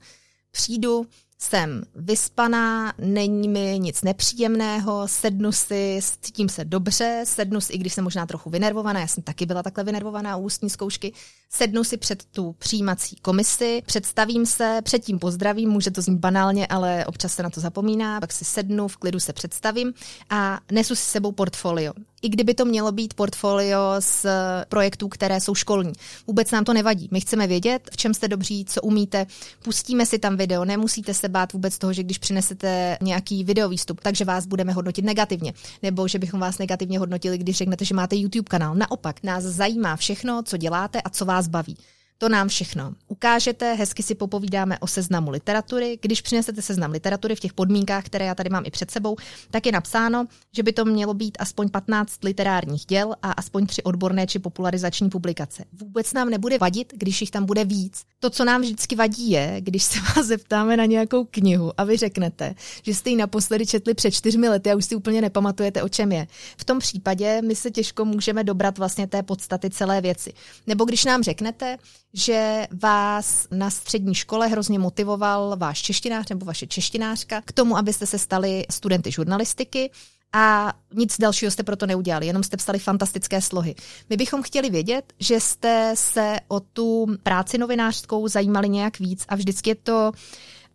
Přijdu, 0.52 1.06
jsem 1.44 1.84
vyspaná, 1.96 2.94
není 2.98 3.48
mi 3.48 3.80
nic 3.80 4.04
nepříjemného, 4.04 5.08
sednu 5.08 5.52
si, 5.52 6.00
cítím 6.22 6.50
se 6.50 6.66
dobře, 6.66 7.22
sednu 7.24 7.62
si, 7.62 7.74
i 7.74 7.78
když 7.78 7.94
jsem 7.94 8.04
možná 8.04 8.26
trochu 8.26 8.50
vynervovaná, 8.50 9.00
já 9.00 9.08
jsem 9.08 9.24
taky 9.24 9.46
byla 9.46 9.64
takhle 9.64 9.84
vynervovaná 9.84 10.38
u 10.38 10.42
ústní 10.42 10.70
zkoušky, 10.70 11.14
sednu 11.50 11.84
si 11.84 11.98
před 11.98 12.26
tu 12.26 12.56
přijímací 12.60 13.16
komisi, 13.16 13.82
představím 13.86 14.46
se, 14.46 14.80
předtím 14.84 15.20
pozdravím, 15.20 15.70
může 15.70 15.92
to 15.92 16.02
znít 16.02 16.20
banálně, 16.20 16.68
ale 16.68 17.06
občas 17.06 17.34
se 17.34 17.44
na 17.44 17.50
to 17.50 17.62
zapomíná, 17.62 18.20
pak 18.20 18.32
si 18.32 18.46
sednu, 18.46 18.88
v 18.88 18.98
klidu 18.98 19.20
se 19.20 19.34
představím 19.34 19.94
a 20.30 20.60
nesu 20.72 20.96
si 20.96 21.06
sebou 21.06 21.32
portfolio. 21.32 21.94
I 22.24 22.30
kdyby 22.30 22.54
to 22.54 22.66
mělo 22.66 22.92
být 22.92 23.14
portfolio 23.14 23.80
z 24.00 24.26
projektů, 24.70 25.08
které 25.08 25.42
jsou 25.42 25.56
školní. 25.56 25.94
Vůbec 26.28 26.52
nám 26.52 26.64
to 26.64 26.74
nevadí. 26.74 27.10
My 27.12 27.22
chceme 27.22 27.48
vědět, 27.48 27.90
v 27.92 27.98
čem 27.98 28.14
jste 28.14 28.28
dobří, 28.28 28.66
co 28.66 28.82
umíte. 28.82 29.26
Pustíme 29.64 30.06
si 30.06 30.20
tam 30.20 30.38
video, 30.38 30.66
nemusíte 30.66 31.14
se 31.14 31.30
bát 31.30 31.54
vůbec 31.54 31.78
toho, 31.78 31.94
že 31.94 32.04
když 32.04 32.18
přinesete 32.18 32.98
nějaký 33.02 33.44
videovýstup, 33.44 34.02
takže 34.02 34.26
vás 34.26 34.46
budeme 34.46 34.74
hodnotit 34.74 35.06
negativně, 35.06 35.54
nebo 35.84 36.08
že 36.08 36.20
bychom 36.20 36.40
vás 36.40 36.58
negativně 36.58 37.00
hodnotili, 37.00 37.38
když 37.38 37.58
řeknete, 37.58 37.86
že 37.86 37.96
máte 37.96 38.16
YouTube 38.16 38.50
kanál. 38.50 38.76
Naopak, 38.76 39.24
nás 39.24 39.44
zajímá 39.44 39.96
všechno, 39.96 40.44
co 40.44 40.58
děláte 40.58 41.02
a 41.02 41.10
co 41.10 41.26
vás 41.26 41.48
baví. 41.48 41.78
To 42.24 42.30
nám 42.30 42.48
všechno 42.48 42.94
ukážete, 43.08 43.74
hezky 43.74 44.04
si 44.04 44.16
popovídáme 44.16 44.80
o 44.80 44.88
seznamu 44.88 45.32
literatury. 45.32 46.00
Když 46.02 46.22
přinesete 46.22 46.62
seznam 46.62 46.92
literatury 46.92 47.36
v 47.36 47.40
těch 47.40 47.54
podmínkách, 47.54 48.06
které 48.06 48.26
já 48.26 48.36
tady 48.36 48.50
mám 48.50 48.64
i 48.66 48.72
před 48.72 48.92
sebou, 48.92 49.16
tak 49.52 49.66
je 49.66 49.72
napsáno, 49.72 50.26
že 50.56 50.64
by 50.64 50.74
to 50.74 50.86
mělo 50.86 51.14
být 51.14 51.38
aspoň 51.40 51.70
15 51.70 52.24
literárních 52.24 52.86
děl 52.86 53.14
a 53.22 53.32
aspoň 53.32 53.66
tři 53.66 53.84
odborné 53.84 54.28
či 54.28 54.40
popularizační 54.40 55.10
publikace. 55.10 55.66
Vůbec 55.74 56.14
nám 56.14 56.30
nebude 56.30 56.58
vadit, 56.58 56.94
když 56.98 57.22
jich 57.22 57.32
tam 57.32 57.46
bude 57.46 57.66
víc. 57.66 58.04
To, 58.20 58.30
co 58.30 58.46
nám 58.46 58.62
vždycky 58.62 58.96
vadí, 58.96 59.32
je, 59.32 59.56
když 59.60 59.84
se 59.84 60.00
vás 60.00 60.26
zeptáme 60.26 60.78
na 60.78 60.86
nějakou 60.86 61.26
knihu 61.26 61.72
a 61.78 61.84
vy 61.84 61.98
řeknete, 61.98 62.56
že 62.84 62.94
jste 62.94 63.10
ji 63.10 63.16
naposledy 63.16 63.66
četli 63.66 63.94
před 63.94 64.12
čtyřmi 64.12 64.50
lety 64.50 64.72
a 64.72 64.76
už 64.76 64.86
si 64.86 64.96
úplně 64.96 65.22
nepamatujete, 65.22 65.84
o 65.84 65.90
čem 65.90 66.12
je. 66.12 66.28
V 66.58 66.64
tom 66.64 66.80
případě 66.80 67.42
my 67.42 67.56
se 67.56 67.72
těžko 67.72 68.06
můžeme 68.06 68.44
dobrat 68.44 68.78
vlastně 68.78 69.08
té 69.08 69.24
podstaty 69.24 69.70
celé 69.70 70.02
věci. 70.02 70.34
Nebo 70.68 70.86
když 70.86 71.06
nám 71.06 71.24
řeknete, 71.24 71.78
že 72.14 72.68
vás 72.82 73.48
na 73.52 73.70
střední 73.70 74.16
škole 74.16 74.48
hrozně 74.48 74.80
motivoval 74.80 75.56
váš 75.58 75.82
češtinář 75.82 76.30
nebo 76.30 76.46
vaše 76.46 76.68
češtinářka 76.68 77.42
k 77.46 77.52
tomu, 77.52 77.78
abyste 77.78 78.06
se 78.06 78.20
stali 78.20 78.66
studenty 78.72 79.12
žurnalistiky 79.12 79.92
a 80.34 80.74
nic 80.94 81.18
dalšího 81.20 81.52
jste 81.52 81.64
proto 81.64 81.86
neudělali, 81.86 82.28
jenom 82.28 82.44
jste 82.44 82.58
psali 82.58 82.80
fantastické 82.80 83.42
slohy. 83.42 83.76
My 84.10 84.18
bychom 84.18 84.44
chtěli 84.44 84.70
vědět, 84.70 85.14
že 85.20 85.40
jste 85.40 85.92
se 85.96 86.40
o 86.48 86.60
tu 86.60 87.08
práci 87.24 87.58
novinářskou 87.58 88.28
zajímali 88.28 88.70
nějak 88.70 89.00
víc 89.00 89.26
a 89.28 89.36
vždycky 89.36 89.70
je 89.70 89.76
to, 89.76 90.12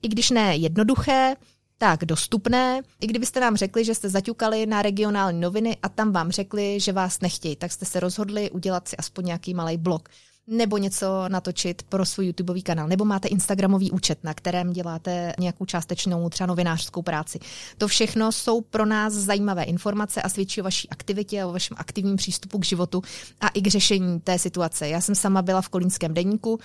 i 0.03 0.09
když 0.09 0.31
ne 0.31 0.57
jednoduché, 0.57 1.37
tak 1.79 2.05
dostupné. 2.05 2.81
I 3.01 3.07
kdybyste 3.07 3.40
nám 3.40 3.57
řekli, 3.57 3.85
že 3.85 3.94
jste 3.94 4.09
zaťukali 4.09 4.66
na 4.66 4.83
regionální 4.83 5.40
noviny 5.40 5.77
a 5.83 5.88
tam 5.88 6.12
vám 6.12 6.31
řekli, 6.31 6.81
že 6.81 6.92
vás 6.92 7.20
nechtějí, 7.20 7.57
tak 7.57 7.72
jste 7.72 7.85
se 7.85 8.01
rozhodli 8.01 8.51
udělat 8.51 8.88
si 8.88 8.96
aspoň 8.96 9.24
nějaký 9.24 9.55
malý 9.55 9.77
blog 9.77 10.09
nebo 10.48 10.78
něco 10.78 11.28
natočit 11.28 11.82
pro 11.82 12.04
svůj 12.04 12.26
YouTubeový 12.26 12.62
kanál, 12.62 12.88
nebo 12.88 13.04
máte 13.04 13.28
Instagramový 13.28 13.90
účet, 13.90 14.18
na 14.24 14.34
kterém 14.34 14.72
děláte 14.72 15.34
nějakou 15.38 15.64
částečnou 15.64 16.28
třeba 16.28 16.46
novinářskou 16.46 17.02
práci. 17.02 17.38
To 17.78 17.88
všechno 17.88 18.32
jsou 18.32 18.61
pro 18.61 18.87
nás 18.87 19.12
zajímavé 19.12 19.62
informace 19.62 20.22
a 20.22 20.28
svědčí 20.28 20.61
o 20.61 20.64
vaší 20.64 20.88
aktivitě 20.88 21.42
a 21.42 21.46
o 21.46 21.52
vašem 21.52 21.76
aktivním 21.80 22.16
přístupu 22.16 22.58
k 22.58 22.64
životu 22.64 23.02
a 23.40 23.48
i 23.48 23.62
k 23.62 23.66
řešení 23.66 24.20
té 24.20 24.38
situace. 24.38 24.88
Já 24.88 25.00
jsem 25.00 25.14
sama 25.14 25.42
byla 25.42 25.62
v 25.62 25.68
kolínském 25.68 26.14
deníku, 26.14 26.61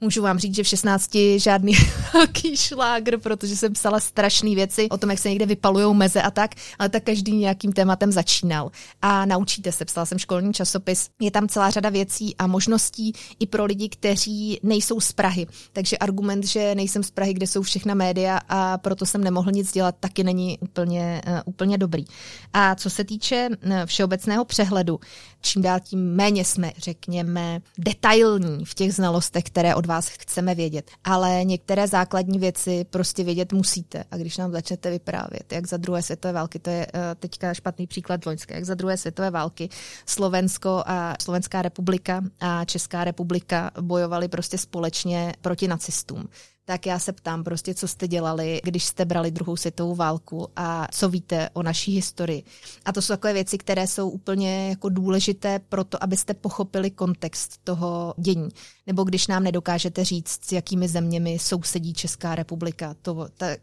Můžu 0.00 0.22
vám 0.22 0.38
říct, 0.38 0.54
že 0.54 0.62
v 0.62 0.66
16 0.66 1.10
žádný 1.36 1.72
velký 2.14 2.56
šlágr, 2.56 3.18
protože 3.18 3.56
jsem 3.56 3.72
psala 3.72 4.00
strašné 4.00 4.54
věci 4.54 4.88
o 4.88 4.98
tom, 4.98 5.10
jak 5.10 5.18
se 5.18 5.28
někde 5.28 5.46
vypalují 5.46 5.96
meze 5.96 6.22
a 6.22 6.30
tak, 6.30 6.50
ale 6.78 6.88
tak 6.88 7.02
každý 7.02 7.32
nějakým 7.32 7.72
tématem 7.72 8.12
začínal. 8.12 8.70
A 9.02 9.26
naučíte 9.26 9.72
se, 9.72 9.84
psala 9.84 10.06
jsem 10.06 10.18
školní 10.18 10.52
časopis, 10.52 11.08
je 11.20 11.30
tam 11.30 11.48
celá 11.48 11.70
řada 11.70 11.88
věcí 11.88 12.36
a 12.36 12.46
možností 12.46 13.12
i 13.40 13.46
pro 13.46 13.64
lidi, 13.64 13.88
kteří 13.88 14.60
nejsou 14.62 15.00
z 15.00 15.12
Prahy. 15.12 15.46
Takže 15.72 15.98
argument, 15.98 16.44
že 16.44 16.74
nejsem 16.74 17.02
z 17.02 17.10
Prahy, 17.10 17.34
kde 17.34 17.46
jsou 17.46 17.62
všechna 17.62 17.94
média 17.94 18.40
a 18.48 18.78
proto 18.78 19.06
jsem 19.06 19.24
nemohl 19.24 19.52
nic 19.52 19.72
dělat, 19.72 19.94
taky 20.00 20.24
není 20.24 20.58
úplně, 20.58 21.22
uh, 21.26 21.40
úplně 21.44 21.78
dobrý. 21.78 22.04
A 22.52 22.74
co 22.74 22.90
se 22.90 23.04
týče 23.04 23.48
uh, 23.50 23.72
všeobecného 23.84 24.44
přehledu, 24.44 25.00
čím 25.40 25.62
dál 25.62 25.80
tím 25.80 26.14
méně 26.14 26.44
jsme, 26.44 26.72
řekněme, 26.78 27.60
detailní 27.78 28.64
v 28.64 28.74
těch 28.74 28.94
znalostech, 28.94 29.44
které 29.44 29.74
od 29.74 29.85
vás 29.86 30.08
chceme 30.08 30.54
vědět. 30.54 30.90
Ale 31.04 31.44
některé 31.44 31.88
základní 31.88 32.38
věci 32.38 32.86
prostě 32.90 33.24
vědět 33.24 33.52
musíte. 33.52 34.04
A 34.10 34.16
když 34.16 34.36
nám 34.36 34.52
začnete 34.52 34.90
vyprávět, 34.90 35.52
jak 35.52 35.66
za 35.66 35.76
druhé 35.76 36.02
světové 36.02 36.32
války, 36.32 36.58
to 36.58 36.70
je 36.70 36.86
uh, 36.86 37.00
teďka 37.18 37.54
špatný 37.54 37.86
příklad 37.86 38.26
loňské, 38.26 38.54
jak 38.54 38.64
za 38.64 38.74
druhé 38.74 38.96
světové 38.96 39.30
války 39.30 39.68
Slovensko 40.06 40.82
a 40.86 41.14
Slovenská 41.22 41.62
republika 41.62 42.22
a 42.40 42.64
Česká 42.64 43.04
republika 43.04 43.70
bojovali 43.80 44.28
prostě 44.28 44.58
společně 44.58 45.34
proti 45.40 45.68
nacistům 45.68 46.28
tak 46.66 46.86
já 46.86 46.98
se 46.98 47.12
ptám 47.12 47.44
prostě, 47.44 47.74
co 47.74 47.88
jste 47.88 48.08
dělali, 48.08 48.60
když 48.64 48.84
jste 48.84 49.04
brali 49.04 49.30
druhou 49.30 49.56
světovou 49.56 49.94
válku 49.94 50.48
a 50.56 50.88
co 50.92 51.08
víte 51.08 51.50
o 51.52 51.62
naší 51.62 51.92
historii. 51.92 52.42
A 52.84 52.92
to 52.92 53.02
jsou 53.02 53.12
takové 53.12 53.32
věci, 53.32 53.58
které 53.58 53.86
jsou 53.86 54.08
úplně 54.10 54.68
jako 54.68 54.88
důležité 54.88 55.58
pro 55.58 55.84
to, 55.84 56.02
abyste 56.02 56.34
pochopili 56.34 56.90
kontext 56.90 57.60
toho 57.64 58.14
dění. 58.16 58.48
Nebo 58.86 59.04
když 59.04 59.26
nám 59.26 59.42
nedokážete 59.42 60.04
říct, 60.04 60.44
s 60.44 60.52
jakými 60.52 60.88
zeměmi 60.88 61.38
sousedí 61.38 61.94
Česká 61.94 62.34
republika. 62.34 62.96
To, 63.02 63.28
tak 63.36 63.60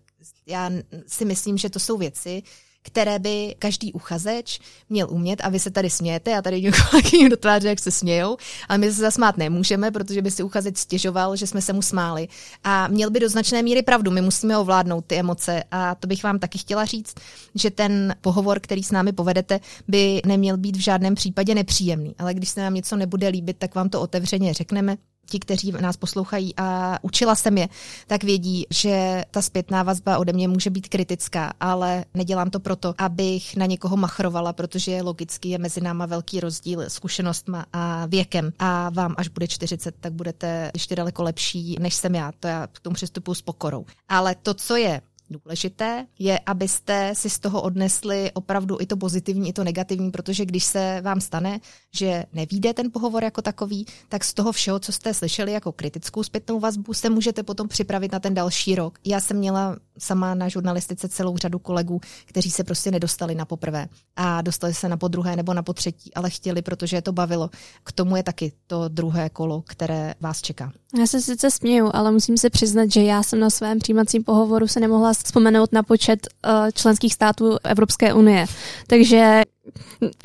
já 0.48 0.72
si 1.08 1.26
myslím, 1.26 1.58
že 1.58 1.70
to 1.70 1.80
jsou 1.80 1.98
věci, 1.98 2.44
které 2.84 3.20
by 3.20 3.56
každý 3.60 3.94
uchazeč 3.94 4.60
měl 4.90 5.08
umět 5.10 5.42
a 5.44 5.50
vy 5.50 5.60
se 5.60 5.72
tady 5.72 5.90
smějete 5.90 6.38
a 6.38 6.42
tady 6.42 6.62
někoho 6.62 7.02
do 7.30 7.38
tváře, 7.38 7.68
jak 7.68 7.80
se 7.80 7.92
smějou, 7.92 8.38
ale 8.70 8.78
my 8.78 8.94
se 8.94 9.02
zasmát 9.02 9.38
nemůžeme, 9.38 9.92
protože 9.92 10.22
by 10.22 10.32
si 10.32 10.44
uchazeč 10.44 10.78
stěžoval, 10.78 11.36
že 11.36 11.48
jsme 11.48 11.62
se 11.62 11.74
mu 11.74 11.82
smáli. 11.82 12.28
A 12.64 12.88
měl 12.88 13.10
by 13.10 13.20
do 13.20 13.30
značné 13.30 13.64
míry 13.64 13.82
pravdu, 13.82 14.12
my 14.12 14.22
musíme 14.22 14.58
ovládnout 14.58 15.06
ty 15.06 15.16
emoce. 15.16 15.64
A 15.72 15.96
to 15.96 16.08
bych 16.08 16.24
vám 16.24 16.40
taky 16.40 16.58
chtěla 16.58 16.86
říct, 16.86 17.16
že 17.56 17.72
ten 17.72 18.16
pohovor, 18.22 18.60
který 18.60 18.84
s 18.84 18.92
námi 18.92 19.12
povedete, 19.12 19.60
by 19.88 20.22
neměl 20.26 20.58
být 20.58 20.76
v 20.76 20.80
žádném 20.80 21.16
případě 21.16 21.56
nepříjemný, 21.56 22.16
ale 22.20 22.34
když 22.34 22.50
se 22.50 22.62
nám 22.62 22.74
něco 22.74 22.96
nebude 22.96 23.28
líbit, 23.28 23.58
tak 23.58 23.76
vám 23.76 23.90
to 23.90 24.02
otevřeně 24.02 24.54
řekneme, 24.54 24.98
ti, 25.34 25.40
kteří 25.40 25.72
nás 25.72 25.98
poslouchají 25.98 26.54
a 26.58 27.00
učila 27.02 27.36
jsem 27.36 27.58
je, 27.58 27.70
tak 28.08 28.24
vědí, 28.24 28.66
že 28.70 29.26
ta 29.32 29.42
zpětná 29.42 29.84
vazba 29.84 30.18
ode 30.18 30.34
mě 30.34 30.48
může 30.48 30.70
být 30.70 30.90
kritická, 30.90 31.54
ale 31.60 32.06
nedělám 32.14 32.50
to 32.50 32.60
proto, 32.60 32.94
abych 32.98 33.56
na 33.56 33.66
někoho 33.66 33.98
machrovala, 33.98 34.54
protože 34.54 35.02
logicky 35.02 35.50
je 35.50 35.58
mezi 35.58 35.82
náma 35.82 36.06
velký 36.06 36.40
rozdíl 36.40 36.84
zkušenostma 36.88 37.66
a 37.74 38.06
věkem. 38.06 38.54
A 38.60 38.90
vám, 38.90 39.16
až 39.18 39.28
bude 39.28 39.48
40, 39.48 39.96
tak 40.00 40.14
budete 40.14 40.72
ještě 40.74 40.96
daleko 40.96 41.24
lepší, 41.24 41.78
než 41.80 41.94
jsem 41.94 42.16
já. 42.16 42.32
To 42.40 42.48
já 42.48 42.68
k 42.68 42.80
tomu 42.80 42.94
přistupuji 42.94 43.36
s 43.36 43.42
pokorou. 43.42 43.86
Ale 44.10 44.36
to, 44.36 44.54
co 44.54 44.76
je 44.76 45.02
důležité, 45.34 46.06
je, 46.20 46.40
abyste 46.40 47.16
si 47.16 47.30
z 47.30 47.40
toho 47.40 47.62
odnesli 47.62 48.32
opravdu 48.34 48.78
i 48.82 48.86
to 48.86 48.98
pozitivní, 48.98 49.50
i 49.50 49.54
to 49.54 49.64
negativní, 49.64 50.12
protože 50.12 50.46
když 50.46 50.64
se 50.64 51.02
vám 51.02 51.22
stane, 51.22 51.60
že 51.96 52.26
nevíde 52.34 52.74
ten 52.74 52.92
pohovor 52.92 53.24
jako 53.24 53.42
takový, 53.42 53.86
tak 54.10 54.24
z 54.24 54.34
toho 54.34 54.52
všeho, 54.52 54.80
co 54.80 54.92
jste 54.92 55.14
slyšeli 55.14 55.52
jako 55.52 55.72
kritickou 55.72 56.24
zpětnou 56.24 56.60
vazbu, 56.60 56.94
se 56.94 57.10
můžete 57.10 57.44
potom 57.44 57.68
připravit 57.68 58.12
na 58.12 58.20
ten 58.20 58.34
další 58.34 58.76
rok. 58.76 59.00
Já 59.06 59.20
jsem 59.20 59.38
měla 59.38 59.78
sama 59.98 60.36
na 60.36 60.50
žurnalistice 60.50 61.10
celou 61.10 61.38
řadu 61.38 61.60
kolegů, 61.60 62.02
kteří 62.26 62.52
se 62.52 62.64
prostě 62.64 62.92
nedostali 62.92 63.36
na 63.36 63.46
poprvé 63.46 63.88
a 64.16 64.42
dostali 64.42 64.74
se 64.74 64.90
na 64.90 64.98
podruhé 64.98 65.36
nebo 65.36 65.54
na 65.54 65.64
potřetí, 65.64 66.14
ale 66.14 66.30
chtěli, 66.30 66.62
protože 66.62 66.98
je 66.98 67.02
to 67.02 67.12
bavilo. 67.12 67.50
K 67.84 67.92
tomu 67.92 68.16
je 68.16 68.24
taky 68.24 68.52
to 68.68 68.88
druhé 68.88 69.30
kolo, 69.30 69.62
které 69.62 70.14
vás 70.20 70.42
čeká. 70.42 70.72
Já 71.00 71.08
se 71.08 71.22
sice 71.22 71.52
směju, 71.52 71.90
ale 71.94 72.12
musím 72.12 72.38
se 72.38 72.50
přiznat, 72.50 72.92
že 72.92 73.04
já 73.04 73.24
jsem 73.24 73.40
na 73.40 73.50
svém 73.50 73.80
přijímacím 73.80 74.24
pohovoru 74.24 74.68
se 74.68 74.80
nemohla 74.80 75.14
vzpomenout 75.24 75.74
na 75.74 75.84
počet 75.84 76.28
uh, 76.46 76.52
členských 76.74 77.14
států 77.14 77.58
Evropské 77.64 78.14
unie. 78.14 78.46
Takže 78.88 79.42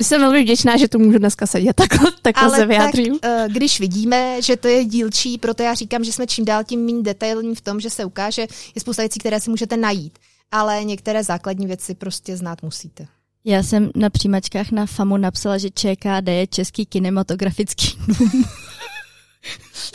jsem 0.01 0.21
velmi 0.21 0.41
vděčná, 0.43 0.77
že 0.77 0.87
tu 0.87 0.99
můžu 0.99 1.17
dneska 1.17 1.47
sedět, 1.47 1.73
takhle, 1.73 2.11
takhle 2.21 2.47
Ale 2.47 2.57
se 2.57 2.65
vyjádřím. 2.65 3.19
Tak, 3.19 3.47
uh, 3.47 3.53
když 3.53 3.79
vidíme, 3.79 4.41
že 4.41 4.57
to 4.57 4.67
je 4.67 4.85
dílčí, 4.85 5.37
proto 5.37 5.63
já 5.63 5.73
říkám, 5.73 6.03
že 6.03 6.11
jsme 6.11 6.27
čím 6.27 6.45
dál 6.45 6.63
tím 6.63 6.85
méně 6.85 7.03
detailní 7.03 7.55
v 7.55 7.61
tom, 7.61 7.79
že 7.79 7.89
se 7.89 8.05
ukáže, 8.05 8.41
je 8.75 8.81
spousta 8.81 9.01
věcí, 9.01 9.19
které 9.19 9.39
si 9.39 9.49
můžete 9.49 9.77
najít. 9.77 10.19
Ale 10.51 10.83
některé 10.83 11.23
základní 11.23 11.67
věci 11.67 11.95
prostě 11.95 12.37
znát 12.37 12.63
musíte. 12.63 13.07
Já 13.45 13.63
jsem 13.63 13.91
na 13.95 14.09
přijímačkách 14.09 14.71
na 14.71 14.85
FAMu 14.85 15.17
napsala, 15.17 15.57
že 15.57 15.69
ČKD 15.69 16.27
je 16.27 16.47
Český 16.47 16.85
kinematografický 16.85 17.97
dům. 18.07 18.45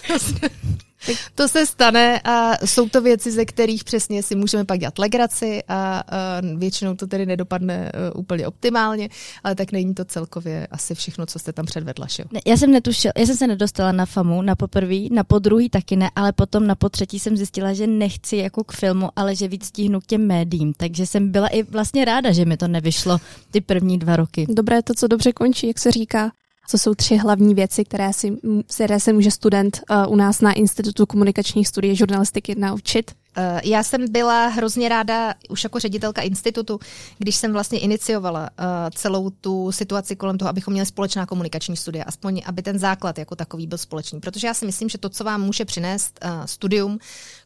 To 1.35 1.49
se 1.49 1.67
stane 1.67 2.21
a 2.25 2.67
jsou 2.67 2.89
to 2.89 3.01
věci, 3.01 3.33
ze 3.33 3.45
kterých 3.45 3.85
přesně 3.85 4.23
si 4.23 4.35
můžeme 4.35 4.65
pak 4.65 4.79
dělat 4.79 4.99
legraci 4.99 5.63
a, 5.69 6.05
a 6.09 6.41
většinou 6.57 6.95
to 6.95 7.07
tedy 7.07 7.27
nedopadne 7.27 7.93
uh, 8.15 8.21
úplně 8.21 8.47
optimálně, 8.47 9.09
ale 9.45 9.55
tak 9.55 9.73
není 9.73 9.95
to 9.95 10.05
celkově 10.05 10.67
asi 10.67 10.95
všechno, 10.95 11.27
co 11.27 11.39
jste 11.39 11.53
tam 11.53 11.67
předvedla. 11.67 12.07
Že? 12.11 12.25
Ne, 12.33 12.41
já 12.47 12.57
jsem 12.57 12.71
netušila, 12.71 13.13
já 13.19 13.27
jsem 13.27 13.37
se 13.37 13.47
nedostala 13.47 13.93
na 13.93 14.07
FAMu 14.07 14.43
na 14.43 14.55
poprvý, 14.55 15.09
na 15.13 15.25
podruhý 15.25 15.69
taky 15.69 15.97
ne, 15.97 16.11
ale 16.17 16.33
potom 16.33 16.67
na 16.67 16.75
potřetí 16.75 17.19
jsem 17.19 17.37
zjistila, 17.37 17.73
že 17.73 17.87
nechci 17.87 18.37
jako 18.37 18.65
k 18.65 18.73
filmu, 18.73 19.09
ale 19.17 19.37
že 19.37 19.49
víc 19.49 19.65
stíhnu 19.65 20.01
k 20.01 20.07
těm 20.07 20.27
médiím, 20.27 20.73
takže 20.77 21.07
jsem 21.07 21.31
byla 21.31 21.49
i 21.49 21.63
vlastně 21.63 22.05
ráda, 22.05 22.33
že 22.33 22.45
mi 22.45 22.57
to 22.57 22.69
nevyšlo 22.69 23.19
ty 23.51 23.61
první 23.61 23.99
dva 23.99 24.17
roky. 24.17 24.47
Dobré 24.49 24.83
to, 24.83 24.95
co 24.95 25.07
dobře 25.07 25.33
končí, 25.33 25.67
jak 25.67 25.79
se 25.79 25.91
říká. 25.91 26.33
Co 26.69 26.79
jsou 26.79 26.95
tři 26.95 27.17
hlavní 27.17 27.55
věci, 27.55 27.85
které, 27.85 28.13
si, 28.13 28.37
které 28.75 29.01
se 29.01 29.13
může 29.13 29.31
student 29.31 29.81
uh, 29.91 30.13
u 30.13 30.17
nás 30.17 30.41
na 30.41 30.53
Institutu 30.53 31.07
komunikačních 31.07 31.69
studií 31.69 31.97
žurnalistiky 31.97 32.55
naučit? 32.59 33.11
Eh, 33.37 33.61
já 33.65 33.83
jsem 33.83 34.13
byla 34.13 34.47
hrozně 34.47 34.89
ráda 34.89 35.35
už 35.49 35.65
jako 35.65 35.79
ředitelka 35.79 36.23
institutu, 36.23 36.81
když 37.19 37.37
jsem 37.37 37.53
vlastně 37.53 37.79
iniciovala 37.79 38.51
eh, 38.59 38.65
celou 38.95 39.31
tu 39.31 39.73
situaci 39.73 40.17
kolem 40.17 40.39
toho, 40.39 40.49
abychom 40.49 40.73
měli 40.73 40.87
společná 40.87 41.27
komunikační 41.27 41.77
studia, 41.77 42.05
aspoň 42.05 42.43
aby 42.47 42.63
ten 42.63 42.79
základ 42.79 43.19
jako 43.19 43.37
takový 43.37 43.67
byl 43.67 43.79
společný. 43.79 44.21
Protože 44.21 44.47
já 44.47 44.55
si 44.55 44.67
myslím, 44.67 44.89
že 44.89 44.99
to, 44.99 45.09
co 45.09 45.25
vám 45.25 45.41
může 45.43 45.65
přinést 45.65 46.19
eh, 46.23 46.29
studium 46.47 46.99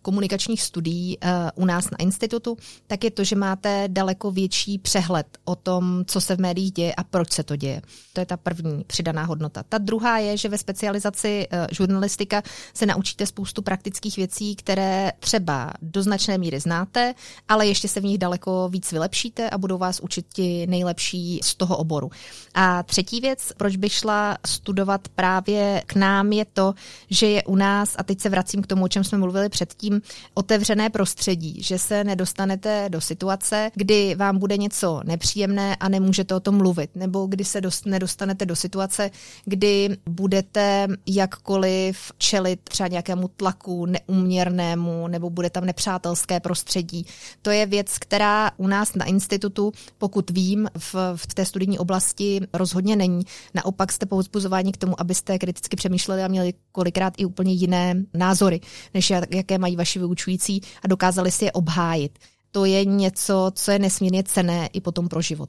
komunikačních 0.08 0.62
studií 0.62 1.18
u 1.54 1.64
nás 1.64 1.90
na 1.90 1.98
institutu, 1.98 2.56
tak 2.86 3.04
je 3.04 3.10
to, 3.10 3.24
že 3.24 3.36
máte 3.36 3.88
daleko 3.88 4.30
větší 4.30 4.78
přehled 4.78 5.26
o 5.44 5.56
tom, 5.56 6.04
co 6.06 6.20
se 6.20 6.36
v 6.36 6.40
médiích 6.40 6.72
děje 6.72 6.94
a 6.94 7.04
proč 7.04 7.32
se 7.32 7.42
to 7.42 7.56
děje. 7.56 7.82
To 8.12 8.20
je 8.20 8.26
ta 8.26 8.36
první 8.36 8.84
přidaná 8.86 9.24
hodnota. 9.24 9.62
Ta 9.68 9.78
druhá 9.78 10.18
je, 10.18 10.36
že 10.36 10.48
ve 10.48 10.58
specializaci 10.58 11.48
žurnalistika 11.70 12.42
se 12.74 12.86
naučíte 12.86 13.26
spoustu 13.26 13.62
praktických 13.62 14.16
věcí, 14.16 14.56
které 14.56 15.12
třeba 15.20 15.72
do 15.82 16.02
značné 16.02 16.38
míry 16.38 16.60
znáte, 16.60 17.14
ale 17.48 17.66
ještě 17.66 17.88
se 17.88 18.00
v 18.00 18.04
nich 18.04 18.18
daleko 18.18 18.68
víc 18.68 18.92
vylepšíte 18.92 19.50
a 19.50 19.58
budou 19.58 19.78
vás 19.78 20.00
učit 20.00 20.26
ti 20.32 20.66
nejlepší 20.66 21.40
z 21.44 21.54
toho 21.54 21.76
oboru. 21.76 22.10
A 22.54 22.82
třetí 22.82 23.20
věc, 23.20 23.52
proč 23.56 23.76
bych 23.76 23.92
šla 23.92 24.38
studovat 24.46 25.08
právě 25.08 25.82
k 25.86 25.94
nám, 25.94 26.32
je 26.32 26.44
to, 26.44 26.74
že 27.10 27.26
je 27.26 27.42
u 27.44 27.56
nás, 27.56 27.94
a 27.98 28.02
teď 28.02 28.20
se 28.20 28.28
vracím 28.28 28.62
k 28.62 28.66
tomu, 28.66 28.84
o 28.84 28.88
čem 28.88 29.04
jsme 29.04 29.18
mluvili 29.18 29.48
předtím, 29.48 29.97
otevřené 30.34 30.90
prostředí, 30.90 31.62
že 31.62 31.78
se 31.78 32.04
nedostanete 32.04 32.88
do 32.88 33.00
situace, 33.00 33.70
kdy 33.74 34.14
vám 34.14 34.38
bude 34.38 34.56
něco 34.56 35.00
nepříjemné 35.04 35.76
a 35.76 35.88
nemůžete 35.88 36.34
o 36.34 36.40
tom 36.40 36.56
mluvit, 36.56 36.90
nebo 36.94 37.26
kdy 37.26 37.44
se 37.44 37.60
dost, 37.60 37.86
nedostanete 37.86 38.46
do 38.46 38.56
situace, 38.56 39.10
kdy 39.44 39.96
budete 40.10 40.88
jakkoliv 41.06 42.12
čelit 42.18 42.60
třeba 42.64 42.88
nějakému 42.88 43.28
tlaku 43.28 43.86
neuměrnému, 43.86 45.08
nebo 45.08 45.30
bude 45.30 45.50
tam 45.50 45.64
nepřátelské 45.64 46.40
prostředí. 46.40 47.06
To 47.42 47.50
je 47.50 47.66
věc, 47.66 47.98
která 47.98 48.50
u 48.56 48.66
nás 48.66 48.94
na 48.94 49.04
institutu, 49.04 49.72
pokud 49.98 50.30
vím, 50.30 50.68
v, 50.78 50.94
v 51.16 51.34
té 51.34 51.44
studijní 51.44 51.78
oblasti 51.78 52.40
rozhodně 52.52 52.96
není. 52.96 53.22
Naopak 53.54 53.92
jste 53.92 54.06
povzbuzováni 54.06 54.72
k 54.72 54.76
tomu, 54.76 55.00
abyste 55.00 55.38
kriticky 55.38 55.76
přemýšleli 55.76 56.22
a 56.22 56.28
měli 56.28 56.54
kolikrát 56.72 57.14
i 57.16 57.24
úplně 57.24 57.52
jiné 57.52 57.94
názory, 58.14 58.60
než 58.94 59.12
jaké 59.30 59.58
mají 59.58 59.76
vaši 59.88 59.98
vyučující 59.98 60.60
a 60.84 60.88
dokázali 60.88 61.30
si 61.30 61.44
je 61.44 61.52
obhájit. 61.52 62.18
To 62.50 62.64
je 62.64 62.84
něco, 62.84 63.50
co 63.54 63.70
je 63.70 63.78
nesmírně 63.78 64.22
cené 64.22 64.68
i 64.72 64.80
potom 64.80 65.08
pro 65.08 65.20
život. 65.22 65.48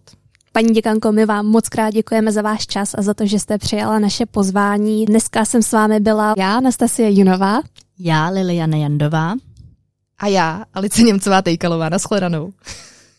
Paní 0.51 0.73
děkanko, 0.73 1.11
my 1.11 1.25
vám 1.25 1.45
moc 1.45 1.69
krát 1.69 1.91
děkujeme 1.91 2.31
za 2.31 2.41
váš 2.41 2.67
čas 2.67 2.95
a 2.97 3.01
za 3.01 3.13
to, 3.13 3.25
že 3.25 3.39
jste 3.39 3.57
přijala 3.57 3.99
naše 3.99 4.25
pozvání. 4.25 5.05
Dneska 5.05 5.45
jsem 5.45 5.63
s 5.63 5.71
vámi 5.71 5.99
byla 5.99 6.33
já, 6.37 6.57
Anastasie 6.57 7.19
Junová. 7.19 7.61
Já, 7.99 8.29
Liliana 8.29 8.77
Jandová. 8.77 9.33
A 10.19 10.27
já, 10.27 10.63
Alice 10.73 11.01
Němcová 11.01 11.41
Tejkalová. 11.41 11.89
Naschledanou. 11.89 12.51